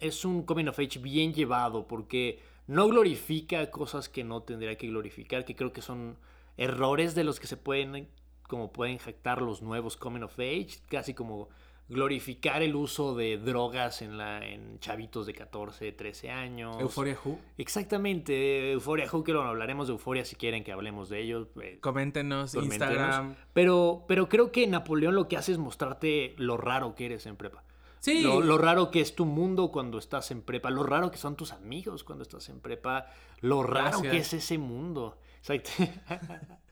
es 0.00 0.24
un 0.24 0.42
coming 0.42 0.66
of 0.68 0.78
age 0.78 0.98
bien 0.98 1.32
llevado 1.34 1.86
porque 1.86 2.40
no 2.66 2.88
glorifica 2.88 3.70
cosas 3.70 4.08
que 4.08 4.24
no 4.24 4.42
tendría 4.42 4.76
que 4.76 4.88
glorificar, 4.88 5.44
que 5.44 5.56
creo 5.56 5.72
que 5.72 5.82
son 5.82 6.16
errores 6.56 7.14
de 7.14 7.24
los 7.24 7.40
que 7.40 7.46
se 7.46 7.56
pueden, 7.56 8.08
como 8.48 8.72
pueden 8.72 8.98
jactar 8.98 9.40
los 9.42 9.62
nuevos 9.62 9.96
coming 9.96 10.22
of 10.22 10.38
age, 10.38 10.78
casi 10.88 11.14
como 11.14 11.48
glorificar 11.88 12.62
el 12.62 12.74
uso 12.74 13.14
de 13.14 13.38
drogas 13.38 14.02
en, 14.02 14.18
la, 14.18 14.44
en 14.44 14.78
chavitos 14.80 15.26
de 15.26 15.34
14, 15.34 15.92
13 15.92 16.30
años. 16.30 16.76
Euphoria 16.80 17.16
Who. 17.24 17.38
Exactamente, 17.58 18.72
Euforia 18.72 19.08
Who, 19.12 19.22
que 19.22 19.32
lo 19.32 19.42
hablaremos 19.42 19.86
de 19.86 19.92
Euforia 19.92 20.24
si 20.24 20.34
quieren 20.36 20.64
que 20.64 20.72
hablemos 20.72 21.08
de 21.08 21.20
ellos. 21.20 21.48
eh, 21.62 21.78
Coméntenos, 21.80 22.52
Tormentenos. 22.52 22.88
Instagram. 22.96 23.36
Pero, 23.52 24.04
pero 24.08 24.28
creo 24.28 24.50
que 24.50 24.66
Napoleón 24.66 25.14
lo 25.14 25.28
que 25.28 25.36
hace 25.36 25.52
es 25.52 25.58
mostrarte 25.58 26.34
lo 26.38 26.56
raro 26.56 26.94
que 26.94 27.06
eres 27.06 27.26
en 27.26 27.36
prepa. 27.36 27.62
Sí. 28.00 28.20
Lo, 28.22 28.40
lo 28.40 28.58
raro 28.58 28.90
que 28.90 29.00
es 29.00 29.14
tu 29.14 29.24
mundo 29.24 29.70
cuando 29.72 29.98
estás 29.98 30.30
en 30.30 30.42
prepa, 30.42 30.70
lo 30.70 30.82
raro 30.82 31.10
que 31.10 31.18
son 31.18 31.36
tus 31.36 31.52
amigos 31.52 32.04
cuando 32.04 32.22
estás 32.22 32.48
en 32.48 32.60
prepa, 32.60 33.06
lo 33.40 33.62
raro 33.62 34.00
Gracias. 34.00 34.12
que 34.12 34.18
es 34.18 34.32
ese 34.32 34.58
mundo. 34.58 35.18
Exacto. 35.38 35.70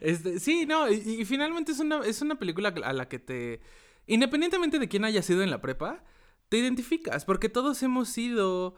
Este, 0.00 0.40
sí, 0.40 0.66
no, 0.66 0.90
y, 0.90 0.94
y 0.96 1.24
finalmente 1.24 1.70
es 1.70 1.78
una, 1.78 2.00
es 2.04 2.20
una 2.20 2.34
película 2.34 2.74
a 2.84 2.92
la 2.92 3.08
que 3.08 3.20
te. 3.20 3.60
Independientemente 4.06 4.78
de 4.78 4.88
quién 4.88 5.04
haya 5.04 5.22
sido 5.22 5.42
en 5.42 5.50
la 5.50 5.60
prepa, 5.60 6.02
te 6.48 6.58
identificas, 6.58 7.24
porque 7.24 7.48
todos 7.48 7.82
hemos 7.82 8.08
sido, 8.08 8.74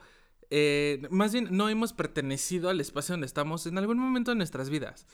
eh, 0.49 1.01
más 1.09 1.33
bien 1.33 1.47
no 1.51 1.67
hemos 1.69 1.93
pertenecido 1.93 2.69
al 2.69 2.79
espacio 2.79 3.13
donde 3.13 3.25
estamos 3.27 3.65
en 3.67 3.77
algún 3.77 3.97
momento 3.97 4.31
de 4.31 4.37
nuestras 4.37 4.69
vidas. 4.69 5.07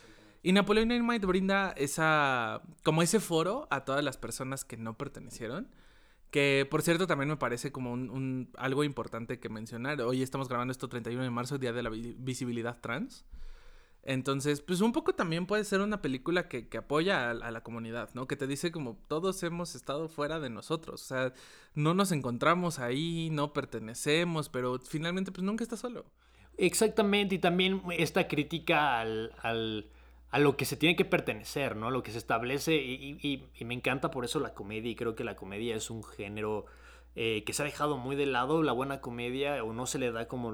Y 0.44 0.54
Napoleon 0.54 0.90
Dynamite 0.90 1.26
brinda 1.26 1.72
esa, 1.78 2.62
como 2.84 3.02
ese 3.04 3.20
foro 3.20 3.68
a 3.72 3.86
todas 3.86 4.04
las 4.04 4.18
personas 4.18 4.66
que 4.66 4.76
no 4.78 4.98
pertenecieron. 4.98 5.70
Que 6.32 6.66
por 6.70 6.82
cierto 6.82 7.08
también 7.08 7.28
me 7.30 7.36
parece 7.38 7.72
como 7.74 7.92
un, 7.92 8.10
un- 8.10 8.50
algo 8.58 8.84
importante 8.86 9.40
que 9.40 9.50
mencionar. 9.50 10.02
Hoy 10.02 10.24
estamos 10.24 10.48
grabando 10.48 10.72
esto 10.72 10.88
31 10.88 11.24
de 11.24 11.30
marzo, 11.30 11.58
Día 11.58 11.74
de 11.74 11.84
la 11.84 11.90
Vi- 11.90 12.16
Visibilidad 12.18 12.80
Trans. 12.80 13.26
Entonces, 14.04 14.62
pues 14.62 14.82
un 14.82 14.94
poco 14.94 15.14
también 15.14 15.46
puede 15.46 15.64
ser 15.64 15.82
una 15.82 16.02
película 16.02 16.48
que, 16.48 16.68
que 16.68 16.78
apoya 16.80 17.30
a, 17.30 17.34
la 17.34 17.62
comunidad, 17.62 18.10
¿no? 18.14 18.28
Que 18.28 18.36
te 18.36 18.48
dice 18.48 18.72
como 18.72 18.98
todos 19.08 19.44
hemos 19.44 19.76
estado 19.76 20.10
fuera 20.10 20.40
de 20.40 20.50
nosotros. 20.50 21.04
O 21.04 21.06
sea, 21.06 21.34
no 21.76 21.94
nos 21.94 22.12
encontramos 22.12 22.80
ahí, 22.80 23.30
no 23.32 23.54
pertenecemos, 23.54 24.50
pero 24.50 24.80
finalmente 24.80 25.32
pues 25.32 25.44
nunca 25.44 25.64
estás 25.64 25.82
solo. 25.82 26.06
Exactamente, 26.58 27.36
y 27.36 27.40
también 27.40 27.82
esta 27.98 28.28
crítica 28.28 29.00
al, 29.00 29.32
al- 29.42 29.90
a 30.32 30.40
lo 30.40 30.56
que 30.58 30.66
se 30.66 30.78
tiene 30.78 30.96
que 30.96 31.06
pertenecer, 31.06 31.76
¿no? 31.76 31.92
Lo 31.92 32.04
que 32.04 32.12
se 32.12 32.18
establece, 32.18 32.76
y, 32.76 33.44
me 33.66 33.74
encanta 33.74 34.12
por 34.12 34.26
eso 34.26 34.40
la 34.40 34.54
comedia, 34.54 34.90
y 34.92 34.96
creo 34.96 35.16
que 35.16 35.24
la 35.24 35.36
comedia 35.36 35.76
es 35.76 35.90
un 35.90 36.04
género 36.04 36.66
eh, 37.16 37.44
que 37.46 37.54
se 37.54 37.64
ha 37.64 37.66
dejado 37.66 37.98
muy 37.98 38.16
de 38.16 38.26
lado, 38.26 38.64
la 38.64 38.72
buena 38.72 39.02
comedia, 39.02 39.64
o 39.64 39.74
no 39.74 39.86
se 39.86 40.00
le 40.00 40.12
da 40.12 40.28
como 40.28 40.54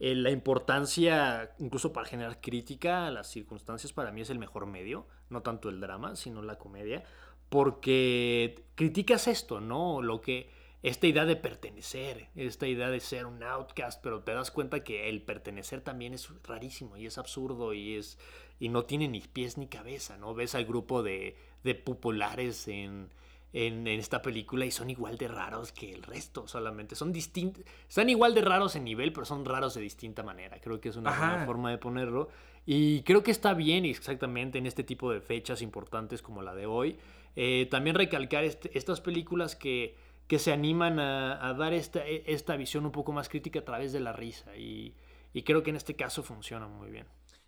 eh, 0.00 0.14
la 0.14 0.30
importancia, 0.30 1.54
incluso 1.58 1.92
para 1.92 2.06
generar 2.06 2.40
crítica 2.40 3.06
a 3.06 3.10
las 3.10 3.28
circunstancias, 3.28 3.92
para 3.92 4.12
mí 4.12 4.20
es 4.20 4.30
el 4.30 4.38
mejor 4.38 4.66
medio, 4.66 5.06
no 5.28 5.42
tanto 5.42 5.68
el 5.68 5.80
drama, 5.80 6.16
sino 6.16 6.42
la 6.42 6.58
comedia, 6.58 7.04
porque 7.48 8.64
criticas 8.74 9.26
esto, 9.26 9.60
¿no? 9.60 10.02
Lo 10.02 10.20
que 10.20 10.50
esta 10.82 11.08
idea 11.08 11.24
de 11.24 11.34
pertenecer, 11.34 12.28
esta 12.36 12.68
idea 12.68 12.88
de 12.90 13.00
ser 13.00 13.26
un 13.26 13.42
outcast, 13.42 14.00
pero 14.02 14.22
te 14.22 14.32
das 14.32 14.52
cuenta 14.52 14.84
que 14.84 15.08
el 15.08 15.22
pertenecer 15.22 15.80
también 15.80 16.14
es 16.14 16.28
rarísimo 16.44 16.96
y 16.96 17.06
es 17.06 17.18
absurdo 17.18 17.74
y 17.74 17.96
es 17.96 18.18
y 18.60 18.68
no 18.68 18.84
tiene 18.84 19.08
ni 19.08 19.20
pies 19.20 19.56
ni 19.56 19.68
cabeza, 19.68 20.18
¿no? 20.18 20.34
Ves 20.34 20.54
al 20.54 20.64
grupo 20.64 21.02
de, 21.02 21.36
de 21.64 21.74
populares 21.74 22.68
en, 22.68 23.10
en, 23.52 23.86
en 23.86 23.98
esta 24.00 24.20
película 24.22 24.66
y 24.66 24.70
son 24.70 24.90
igual 24.90 25.16
de 25.18 25.28
raros 25.28 25.72
que 25.72 25.92
el 25.92 26.02
resto, 26.02 26.46
solamente 26.46 26.94
son 26.94 27.12
distintos, 27.12 27.64
están 27.88 28.08
igual 28.10 28.34
de 28.34 28.42
raros 28.42 28.76
en 28.76 28.84
nivel, 28.84 29.12
pero 29.12 29.24
son 29.26 29.44
raros 29.44 29.74
de 29.74 29.80
distinta 29.80 30.22
manera, 30.22 30.60
creo 30.60 30.80
que 30.80 30.88
es 30.90 30.96
una 30.96 31.10
buena 31.18 31.46
forma 31.46 31.70
de 31.70 31.78
ponerlo 31.78 32.28
y 32.66 33.02
creo 33.02 33.22
que 33.22 33.30
está 33.30 33.54
bien 33.54 33.84
exactamente 33.86 34.58
en 34.58 34.66
este 34.66 34.84
tipo 34.84 35.10
de 35.12 35.20
fechas 35.20 35.62
importantes 35.62 36.20
como 36.20 36.42
la 36.42 36.54
de 36.54 36.66
hoy. 36.66 36.98
Eh, 37.36 37.66
también 37.70 37.94
recalcar 37.96 38.44
este- 38.44 38.76
estas 38.76 39.00
películas 39.00 39.54
que, 39.56 39.96
que 40.26 40.38
se 40.38 40.52
animan 40.52 40.98
a, 40.98 41.46
a 41.48 41.54
dar 41.54 41.72
esta, 41.72 42.06
e- 42.06 42.24
esta 42.26 42.56
visión 42.56 42.84
un 42.84 42.92
poco 42.92 43.12
más 43.12 43.28
crítica 43.28 43.60
a 43.60 43.64
través 43.64 43.92
de 43.92 44.00
la 44.00 44.12
risa. 44.12 44.54
Y, 44.56 44.92
y 45.32 45.42
creo 45.44 45.62
que 45.62 45.70
en 45.70 45.76
este 45.76 45.94
caso 45.94 46.22
funciona 46.22 46.66
muy 46.66 46.90
bien. 46.90 47.06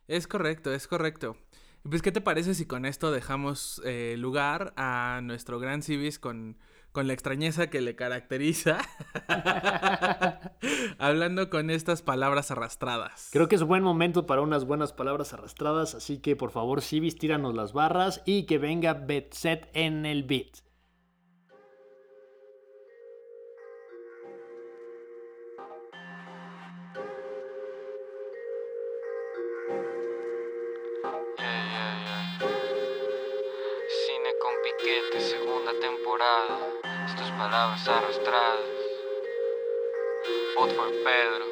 Es 0.09 0.27
correcto, 0.27 0.73
es 0.73 0.87
correcto. 0.87 1.37
Y 1.85 1.89
Pues, 1.89 2.03
¿qué 2.03 2.13
te 2.13 2.21
parece 2.21 2.55
si 2.55 2.67
con 2.67 2.85
esto 2.85 3.11
dejamos 3.11 3.81
eh, 3.85 4.17
lugar 4.19 4.73
a 4.77 5.21
nuestro 5.23 5.59
gran 5.59 5.83
Civis 5.83 6.19
con, 6.19 6.59
con 6.93 7.07
la 7.07 7.15
extrañeza 7.15 7.71
que 7.71 7.81
le 7.81 7.97
caracteriza? 7.97 8.79
Hablando 10.99 11.49
con 11.49 11.71
estas 11.71 12.03
palabras 12.03 12.51
arrastradas. 12.51 13.31
Creo 13.33 13.49
que 13.49 13.57
es 13.57 13.63
buen 13.63 13.83
momento 13.83 14.27
para 14.27 14.43
unas 14.43 14.67
buenas 14.67 14.93
palabras 14.93 15.33
arrastradas, 15.33 15.95
así 15.95 16.19
que 16.19 16.37
por 16.37 16.51
favor, 16.51 16.83
Civis, 16.83 17.17
tíranos 17.17 17.55
las 17.55 17.73
barras 17.73 18.23
y 18.27 18.45
que 18.45 18.59
venga 18.59 18.93
Betset 18.93 19.71
en 19.73 20.05
el 20.05 20.25
beat. 20.25 20.70
Arrastradas. 38.01 38.61
Pedro. 41.05 41.45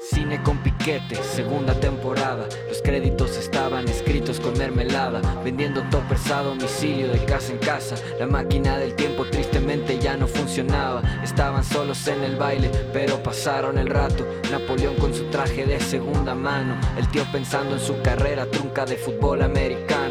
Cine 0.00 0.42
con 0.42 0.58
piquete, 0.58 1.16
segunda 1.22 1.74
temporada. 1.80 2.46
Los 2.68 2.82
créditos 2.82 3.36
estaban 3.36 3.88
escritos 3.88 4.38
con 4.40 4.56
mermelada. 4.58 5.20
Vendiendo 5.42 5.82
toppers 5.90 6.30
a 6.30 6.42
domicilio 6.42 7.08
de 7.08 7.24
casa 7.24 7.52
en 7.52 7.58
casa. 7.58 7.96
La 8.18 8.26
máquina 8.26 8.78
del 8.78 8.94
tiempo 8.94 9.24
tristemente 9.24 9.98
ya 9.98 10.16
no 10.16 10.26
funcionaba. 10.26 11.02
Estaban 11.22 11.64
solos 11.64 12.06
en 12.08 12.22
el 12.22 12.36
baile, 12.36 12.70
pero 12.92 13.22
pasaron 13.22 13.78
el 13.78 13.88
rato. 13.88 14.26
Napoleón 14.50 14.96
con 14.96 15.14
su 15.14 15.24
traje 15.24 15.64
de 15.64 15.80
segunda 15.80 16.34
mano. 16.34 16.78
El 16.96 17.08
tío 17.10 17.24
pensando 17.32 17.74
en 17.74 17.80
su 17.80 18.00
carrera 18.02 18.46
trunca 18.46 18.84
de 18.84 18.96
fútbol 18.96 19.42
americano. 19.42 20.03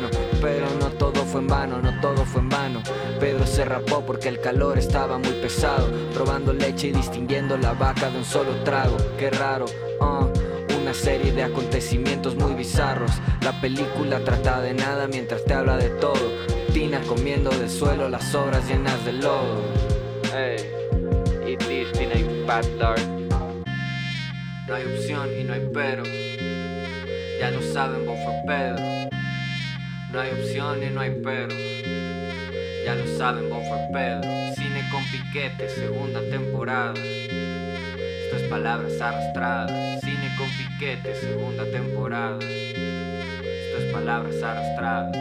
Pero 0.43 0.67
no 0.77 0.87
todo 0.97 1.23
fue 1.23 1.39
en 1.39 1.47
vano, 1.47 1.81
no 1.81 2.01
todo 2.01 2.25
fue 2.25 2.41
en 2.41 2.49
vano. 2.49 2.83
Pedro 3.17 3.47
se 3.47 3.63
rapó 3.63 4.05
porque 4.05 4.27
el 4.27 4.41
calor 4.41 4.77
estaba 4.77 5.17
muy 5.17 5.31
pesado. 5.41 5.89
Probando 6.13 6.51
leche 6.51 6.89
y 6.89 6.91
distinguiendo 6.91 7.57
la 7.57 7.71
vaca 7.71 8.09
de 8.09 8.17
un 8.17 8.25
solo 8.25 8.51
trago. 8.65 8.97
Qué 9.17 9.29
raro, 9.29 9.63
ah, 10.01 10.27
Una 10.81 10.93
serie 10.93 11.31
de 11.31 11.43
acontecimientos 11.43 12.35
muy 12.35 12.55
bizarros. 12.55 13.11
La 13.41 13.53
película 13.61 14.19
trata 14.19 14.59
de 14.59 14.73
nada 14.73 15.07
mientras 15.07 15.45
te 15.45 15.53
habla 15.53 15.77
de 15.77 15.89
todo. 15.91 16.29
Tina 16.73 16.99
comiendo 17.07 17.49
del 17.49 17.69
suelo 17.69 18.09
las 18.09 18.35
obras 18.35 18.67
llenas 18.67 19.05
de 19.05 19.13
lodo. 19.13 19.61
Hey, 20.35 20.57
eat 21.47 21.59
this, 21.59 21.89
Tina, 21.93 22.15
you 22.15 22.45
bad 22.45 22.65
dog. 22.77 22.99
No 24.67 24.75
hay 24.75 24.83
opción 24.83 25.29
y 25.39 25.43
no 25.45 25.53
hay 25.53 25.69
pero. 25.73 26.03
Ya 27.39 27.49
lo 27.49 27.61
saben, 27.61 28.05
voy 28.05 28.17
for 28.25 28.33
Pedro. 28.45 29.22
No 30.13 30.19
hay 30.21 30.29
opción 30.29 30.83
y 30.83 30.91
no 30.91 31.01
hay 31.01 31.19
pero. 31.23 31.55
Ya 32.85 32.93
lo 32.93 33.17
saben, 33.17 33.49
voy 33.49 33.65
for 33.67 33.79
Pedro. 33.91 34.29
Cine 34.53 34.87
con 34.91 35.03
piquete, 35.05 35.67
segunda 35.67 36.21
temporada. 36.29 36.93
Esto 36.93 38.35
es 38.35 38.43
palabras 38.43 39.01
arrastradas. 39.01 40.01
Cine 40.01 40.29
con 40.37 40.47
piquete, 40.51 41.15
segunda 41.15 41.65
temporada. 41.65 42.37
Esto 42.41 43.77
es 43.79 43.91
palabras 43.91 44.35
arrastradas. 44.43 45.17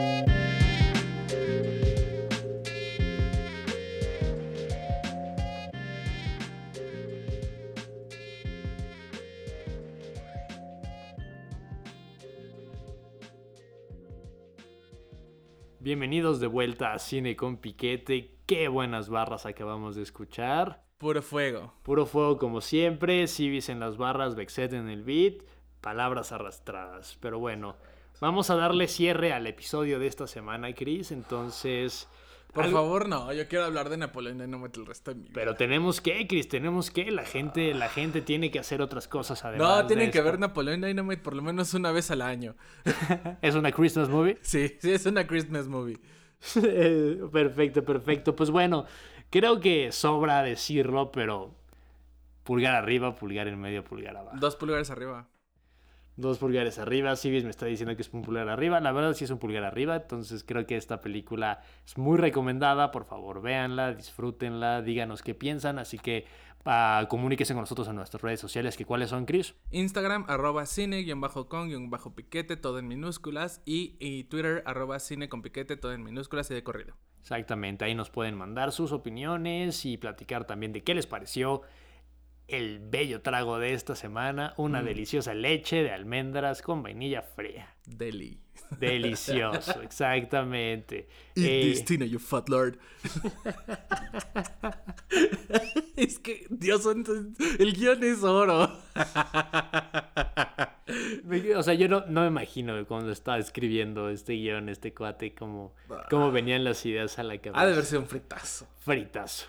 Bienvenidos 15.83 16.39
de 16.39 16.47
vuelta 16.47 16.93
a 16.93 16.97
Cine 16.97 17.35
con 17.35 17.57
Piquete. 17.57 18.37
Qué 18.45 18.69
buenas 18.69 19.09
barras 19.09 19.45
acabamos 19.45 19.97
de 19.97 20.03
escuchar. 20.03 20.81
Puro 20.97 21.21
fuego. 21.21 21.73
Puro 21.83 22.05
fuego 22.05 22.37
como 22.37 22.61
siempre, 22.61 23.27
Civis 23.27 23.67
en 23.67 23.81
las 23.81 23.97
barras, 23.97 24.35
Vexet 24.35 24.71
en 24.71 24.87
el 24.87 25.03
beat, 25.03 25.43
palabras 25.81 26.31
arrastradas. 26.31 27.17
Pero 27.19 27.37
bueno, 27.37 27.75
vamos 28.21 28.49
a 28.49 28.55
darle 28.55 28.87
cierre 28.87 29.33
al 29.33 29.45
episodio 29.45 29.99
de 29.99 30.07
esta 30.07 30.25
semana, 30.25 30.71
Chris. 30.71 31.11
Entonces, 31.11 32.07
Por 32.53 32.65
algo- 32.65 32.77
favor, 32.77 33.09
no. 33.09 33.33
Yo 33.33 33.47
quiero 33.47 33.65
hablar 33.65 33.89
de 33.89 33.97
Napoleón 33.97 34.37
Dynamite 34.37 34.79
el 34.79 34.85
resto 34.85 35.11
de 35.11 35.15
mi 35.15 35.23
vida. 35.23 35.31
pero 35.33 35.55
tenemos 35.55 36.01
que, 36.01 36.27
Chris, 36.27 36.47
tenemos 36.47 36.91
que. 36.91 37.09
La 37.11 37.25
gente, 37.25 37.73
la 37.73 37.89
gente 37.89 38.21
tiene 38.21 38.51
que 38.51 38.59
hacer 38.59 38.81
otras 38.81 39.07
cosas 39.07 39.43
además. 39.43 39.67
No, 39.67 39.77
de 39.81 39.83
tienen 39.87 40.11
que 40.11 40.19
esto. 40.19 40.29
ver 40.31 40.39
Napoleón 40.39 40.81
Dynamite 40.81 41.21
por 41.21 41.35
lo 41.35 41.41
menos 41.41 41.73
una 41.73 41.91
vez 41.91 42.11
al 42.11 42.21
año. 42.21 42.55
Es 43.41 43.55
una 43.55 43.71
Christmas 43.71 44.07
movie. 44.09 44.37
Sí, 44.41 44.75
sí, 44.79 44.91
es 44.91 45.05
una 45.05 45.25
Christmas 45.27 45.67
movie. 45.67 45.97
perfecto, 47.31 47.83
perfecto. 47.83 48.35
Pues 48.35 48.49
bueno, 48.51 48.85
creo 49.29 49.59
que 49.59 49.91
sobra 49.91 50.43
decirlo, 50.43 51.11
pero 51.11 51.55
pulgar 52.43 52.75
arriba, 52.75 53.15
pulgar 53.15 53.47
en 53.47 53.59
medio, 53.59 53.83
pulgar 53.83 54.15
abajo. 54.17 54.37
Dos 54.39 54.55
pulgares 54.55 54.89
arriba. 54.89 55.27
Dos 56.15 56.37
pulgares 56.37 56.77
arriba. 56.77 57.15
Civis 57.15 57.43
me 57.43 57.49
está 57.49 57.65
diciendo 57.65 57.95
que 57.95 58.03
es 58.03 58.13
un 58.13 58.21
pulgar 58.21 58.47
arriba. 58.47 58.79
La 58.79 58.91
verdad 58.91 59.13
sí 59.13 59.23
es 59.23 59.31
un 59.31 59.39
pulgar 59.39 59.63
arriba. 59.63 59.95
Entonces 59.95 60.43
creo 60.43 60.67
que 60.67 60.77
esta 60.77 61.01
película 61.01 61.61
es 61.85 61.97
muy 61.97 62.17
recomendada. 62.17 62.91
Por 62.91 63.05
favor, 63.05 63.41
véanla, 63.41 63.93
disfrútenla, 63.93 64.83
díganos 64.83 65.23
qué 65.23 65.33
piensan. 65.33 65.79
Así 65.79 65.97
que 65.97 66.25
ah, 66.65 67.05
comuníquense 67.09 67.53
con 67.53 67.61
nosotros 67.61 67.87
en 67.87 67.95
nuestras 67.95 68.21
redes 68.21 68.39
sociales. 68.39 68.77
que 68.77 68.85
¿Cuáles 68.85 69.09
son, 69.09 69.25
Chris? 69.25 69.55
Instagram, 69.71 70.25
arroba 70.27 70.67
cine, 70.67 71.01
guion 71.01 71.19
bajo 71.19 71.49
con, 71.49 71.69
guion 71.69 71.89
bajo 71.89 72.13
piquete, 72.13 72.57
todo 72.57 72.77
en 72.77 72.87
minúsculas. 72.87 73.63
Y, 73.65 73.97
y 73.99 74.25
Twitter, 74.25 74.61
arroba 74.67 74.99
cine 74.99 75.29
con 75.29 75.41
piquete, 75.41 75.77
todo 75.77 75.93
en 75.93 76.03
minúsculas 76.03 76.51
y 76.51 76.53
de 76.53 76.63
corrido. 76.63 76.95
Exactamente, 77.23 77.85
ahí 77.85 77.95
nos 77.95 78.09
pueden 78.09 78.35
mandar 78.35 78.73
sus 78.73 78.91
opiniones 78.91 79.85
y 79.85 79.95
platicar 79.95 80.45
también 80.45 80.73
de 80.73 80.83
qué 80.83 80.93
les 80.93 81.07
pareció 81.07 81.61
el 82.47 82.79
bello 82.79 83.21
trago 83.21 83.59
de 83.59 83.73
esta 83.73 83.95
semana, 83.95 84.53
una 84.57 84.81
Mm. 84.81 84.85
deliciosa 84.85 85.33
leche 85.33 85.83
de 85.83 85.91
almendras 85.91 86.61
con 86.61 86.83
vainilla 86.83 87.21
fría. 87.21 87.75
Deli. 87.85 88.39
Delicioso, 88.79 89.81
exactamente. 89.83 91.07
Eat 91.35 91.45
Eh, 91.47 91.61
this, 91.73 91.85
Tina, 91.85 92.05
you 92.05 92.19
fat 92.19 92.49
lord. 92.49 92.77
es 95.95 96.19
que, 96.19 96.45
Dios 96.49 96.85
el 97.59 97.73
guion 97.73 98.03
es 98.03 98.23
oro. 98.23 98.71
o 101.57 101.63
sea, 101.63 101.73
yo 101.73 101.87
no, 101.87 102.05
no 102.07 102.21
me 102.21 102.27
imagino 102.27 102.85
cuando 102.87 103.11
estaba 103.11 103.37
escribiendo 103.37 104.09
este 104.09 104.33
guion, 104.33 104.69
este 104.69 104.93
cuate, 104.93 105.33
cómo, 105.33 105.73
cómo 106.09 106.31
venían 106.31 106.63
las 106.63 106.85
ideas 106.85 107.19
a 107.19 107.23
la 107.23 107.37
cabeza. 107.39 107.61
Ha 107.61 107.65
de 107.67 107.75
verse 107.75 107.97
un 107.97 108.07
fritazo. 108.07 108.67
fritazo. 108.79 109.47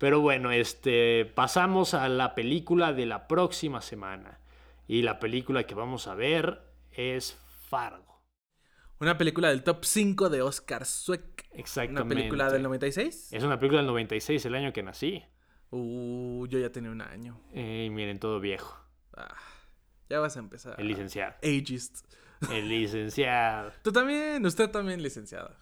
Pero 0.00 0.22
bueno, 0.22 0.50
este, 0.50 1.26
pasamos 1.26 1.92
a 1.92 2.08
la 2.08 2.34
película 2.34 2.94
de 2.94 3.04
la 3.04 3.28
próxima 3.28 3.82
semana. 3.82 4.40
Y 4.88 5.02
la 5.02 5.20
película 5.20 5.64
que 5.64 5.74
vamos 5.74 6.06
a 6.06 6.14
ver 6.14 6.62
es 6.90 7.38
Fargo. 7.68 8.24
Una 8.98 9.18
película 9.18 9.48
del 9.50 9.62
top 9.62 9.84
5 9.84 10.30
de 10.30 10.40
Oscar 10.40 10.86
Sweck. 10.86 11.48
Exactamente. 11.52 12.02
Una 12.02 12.14
película 12.14 12.50
del 12.50 12.62
96. 12.62 13.34
Es 13.34 13.42
una 13.44 13.58
película 13.58 13.82
del 13.82 13.88
96, 13.88 14.42
el 14.46 14.54
año 14.54 14.72
que 14.72 14.82
nací. 14.82 15.22
Uh, 15.70 16.46
yo 16.46 16.58
ya 16.58 16.72
tenía 16.72 16.90
un 16.90 17.02
año. 17.02 17.38
Eh, 17.52 17.84
y 17.86 17.90
miren, 17.90 18.18
todo 18.18 18.40
viejo. 18.40 18.74
Ah, 19.14 19.36
ya 20.08 20.18
vas 20.18 20.34
a 20.34 20.38
empezar. 20.38 20.80
El 20.80 20.88
licenciado. 20.88 21.34
Ageist. 21.42 22.06
El 22.50 22.68
licenciado. 22.70 23.70
Tú 23.82 23.92
también, 23.92 24.46
usted 24.46 24.70
también, 24.70 25.02
licenciada. 25.02 25.58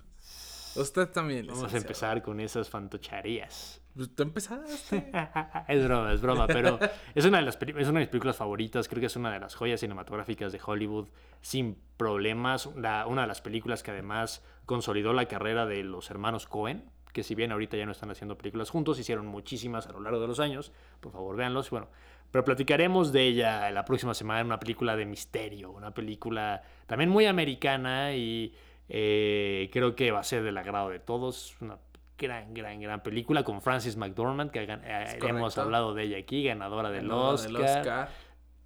Usted 0.77 1.09
también, 1.09 1.49
Vamos 1.49 1.65
licenciada. 1.65 1.77
a 1.77 1.81
empezar 1.81 2.23
con 2.23 2.39
esas 2.39 2.71
fantocharías. 2.71 3.78
Pues 3.95 4.15
tú 4.15 4.23
empezaste. 4.23 5.11
es 5.69 5.85
broma, 5.85 6.13
es 6.13 6.21
broma, 6.21 6.47
pero 6.47 6.79
es 7.15 7.25
una, 7.25 7.39
de 7.39 7.45
las 7.45 7.59
es 7.61 7.89
una 7.89 7.99
de 7.99 8.05
mis 8.05 8.09
películas 8.09 8.37
favoritas. 8.37 8.89
Creo 8.89 9.01
que 9.01 9.07
es 9.07 9.17
una 9.17 9.33
de 9.33 9.41
las 9.41 9.55
joyas 9.55 9.81
cinematográficas 9.81 10.53
de 10.53 10.61
Hollywood 10.65 11.09
sin 11.41 11.77
problemas. 11.97 12.67
Una 12.67 13.05
de 13.23 13.27
las 13.27 13.41
películas 13.41 13.83
que 13.83 13.91
además 13.91 14.45
consolidó 14.67 15.13
la 15.13 15.27
carrera 15.27 15.67
de 15.67 15.83
los 15.83 16.11
hermanos 16.11 16.47
Cohen, 16.47 16.91
que 17.13 17.23
si 17.23 17.35
bien 17.35 17.51
ahorita 17.51 17.77
ya 17.77 17.87
no 17.87 17.93
están 17.93 18.11
haciendo 18.11 18.39
películas 18.39 18.71
juntos, 18.71 18.99
hicieron 18.99 19.27
muchísimas 19.27 19.87
a 19.89 19.93
lo 19.93 20.01
largo 20.01 20.21
de 20.21 20.29
los 20.29 20.41
años. 20.41 20.73
Por 21.01 21.11
favor, 21.11 21.37
véanlos. 21.37 21.71
Bueno, 21.71 21.89
pero 22.31 22.45
platicaremos 22.45 23.13
de 23.13 23.23
ella 23.23 23.71
la 23.71 23.85
próxima 23.85 24.15
semana, 24.15 24.45
una 24.45 24.61
película 24.61 24.97
de 24.97 25.07
misterio, 25.07 25.71
una 25.71 25.93
película 25.93 26.63
también 26.87 27.11
muy 27.11 27.27
americana 27.27 28.15
y 28.15 28.55
eh, 28.89 29.71
creo 29.73 29.95
que 29.97 30.11
va 30.11 30.21
a 30.21 30.25
ser 30.25 30.43
del 30.43 30.57
agrado 30.59 30.91
de 30.91 30.99
todos. 30.99 31.57
Una 31.61 31.79
gran, 32.19 32.53
gran, 32.53 32.81
gran 32.81 33.03
película 33.03 33.45
con 33.45 33.63
Frances 33.63 33.97
McDormand, 33.97 34.51
que 34.51 34.65
eh, 34.65 35.19
hemos 35.23 35.57
hablado 35.59 35.95
de 35.95 36.03
ella 36.05 36.19
aquí, 36.19 36.43
ganadora 36.45 36.91
del 36.91 37.03
Ganadora 37.09 37.35
Oscar. 37.35 37.53
del 37.53 37.63
Oscar. 37.63 38.09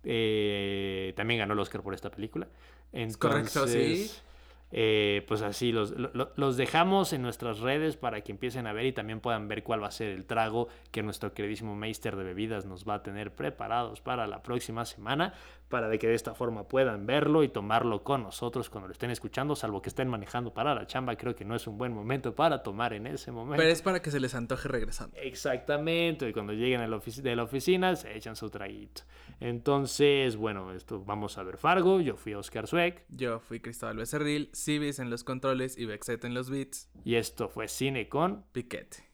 Eh, 0.05 1.13
también 1.17 1.39
ganó 1.41 1.53
el 1.55 1.61
Oscar 1.61 1.83
por 1.83 1.95
esta 1.95 2.11
película. 2.11 2.49
Entonces, 2.93 3.17
correcto, 3.19 3.67
sí. 3.69 4.11
eh, 4.73 5.25
pues 5.29 5.43
así 5.43 5.71
los, 5.73 5.93
lo- 5.93 6.11
lo- 6.13 6.33
los 6.37 6.57
dejamos 6.57 7.13
en 7.13 7.23
nuestras 7.23 7.61
redes 7.61 7.97
para 7.97 8.21
que 8.23 8.33
empiecen 8.33 8.67
a 8.67 8.73
ver 8.73 8.87
y 8.87 8.93
también 8.93 9.21
puedan 9.21 9.49
ver 9.49 9.63
cuál 9.63 9.83
va 9.83 9.87
a 9.89 9.93
ser 9.93 10.09
el 10.09 10.25
trago 10.27 10.69
que 10.91 11.03
nuestro 11.03 11.33
queridísimo 11.33 11.75
Meister 11.77 12.17
de 12.17 12.25
bebidas 12.25 12.67
nos 12.67 12.87
va 12.87 12.95
a 12.97 13.03
tener 13.03 13.35
preparados 13.35 14.01
para 14.01 14.27
la 14.27 14.43
próxima 14.43 14.85
semana, 14.85 15.35
para 15.73 15.89
de 15.89 15.99
que 15.99 16.07
de 16.07 16.15
esta 16.15 16.35
forma 16.35 16.69
puedan 16.69 17.07
verlo 17.07 17.43
y 17.43 17.49
tomarlo 17.49 18.05
con 18.05 18.23
nosotros 18.23 18.69
cuando 18.71 18.89
lo 18.89 18.93
estén 18.93 19.11
escuchando, 19.11 19.57
salvo 19.57 19.81
que 19.81 19.89
estén 19.89 20.07
manejando 20.09 20.53
para 20.53 20.75
la 20.75 20.87
chamba, 20.87 21.17
creo 21.17 21.35
que 21.35 21.45
no 21.47 21.57
es 21.57 21.67
un 21.67 21.79
buen 21.79 21.93
momento 21.95 22.35
para 22.35 22.63
tomar 22.63 22.93
en 22.93 23.07
ese 23.07 23.33
momento. 23.33 23.57
Pero 23.57 23.71
es 23.73 23.81
para 23.81 24.03
que 24.03 24.11
se 24.11 24.21
les 24.21 24.35
antoje 24.35 24.69
regresando. 24.69 25.17
Exactamente, 25.19 26.29
y 26.29 26.33
cuando 26.35 26.53
lleguen 26.53 26.83
a 26.83 26.87
la 26.87 26.97
ofici- 26.99 27.23
de 27.23 27.35
la 27.35 27.45
oficina 27.45 27.97
se 27.97 28.15
echan 28.17 28.37
su 28.37 28.51
traguito. 28.51 29.03
Entonces, 29.41 30.37
bueno, 30.37 30.73
esto 30.73 31.03
vamos 31.05 31.39
a 31.39 31.43
ver 31.43 31.57
Fargo, 31.57 32.01
yo 32.01 32.17
fui 32.17 32.35
Oscar 32.35 32.67
Sweck 32.67 33.05
Yo 33.09 33.41
fui 33.41 33.61
Cristóbal 33.61 33.97
Becerril, 33.97 34.51
Cibis 34.55 34.99
en 34.99 35.09
los 35.11 35.25
controles 35.25 35.79
y 35.79 35.87
Bexet 35.87 36.25
en 36.25 36.35
los 36.35 36.51
beats. 36.51 36.91
y 37.05 37.15
esto 37.17 37.49
fue 37.49 37.69
Cine 37.69 38.09
con 38.09 38.45
Piquete. 38.53 39.12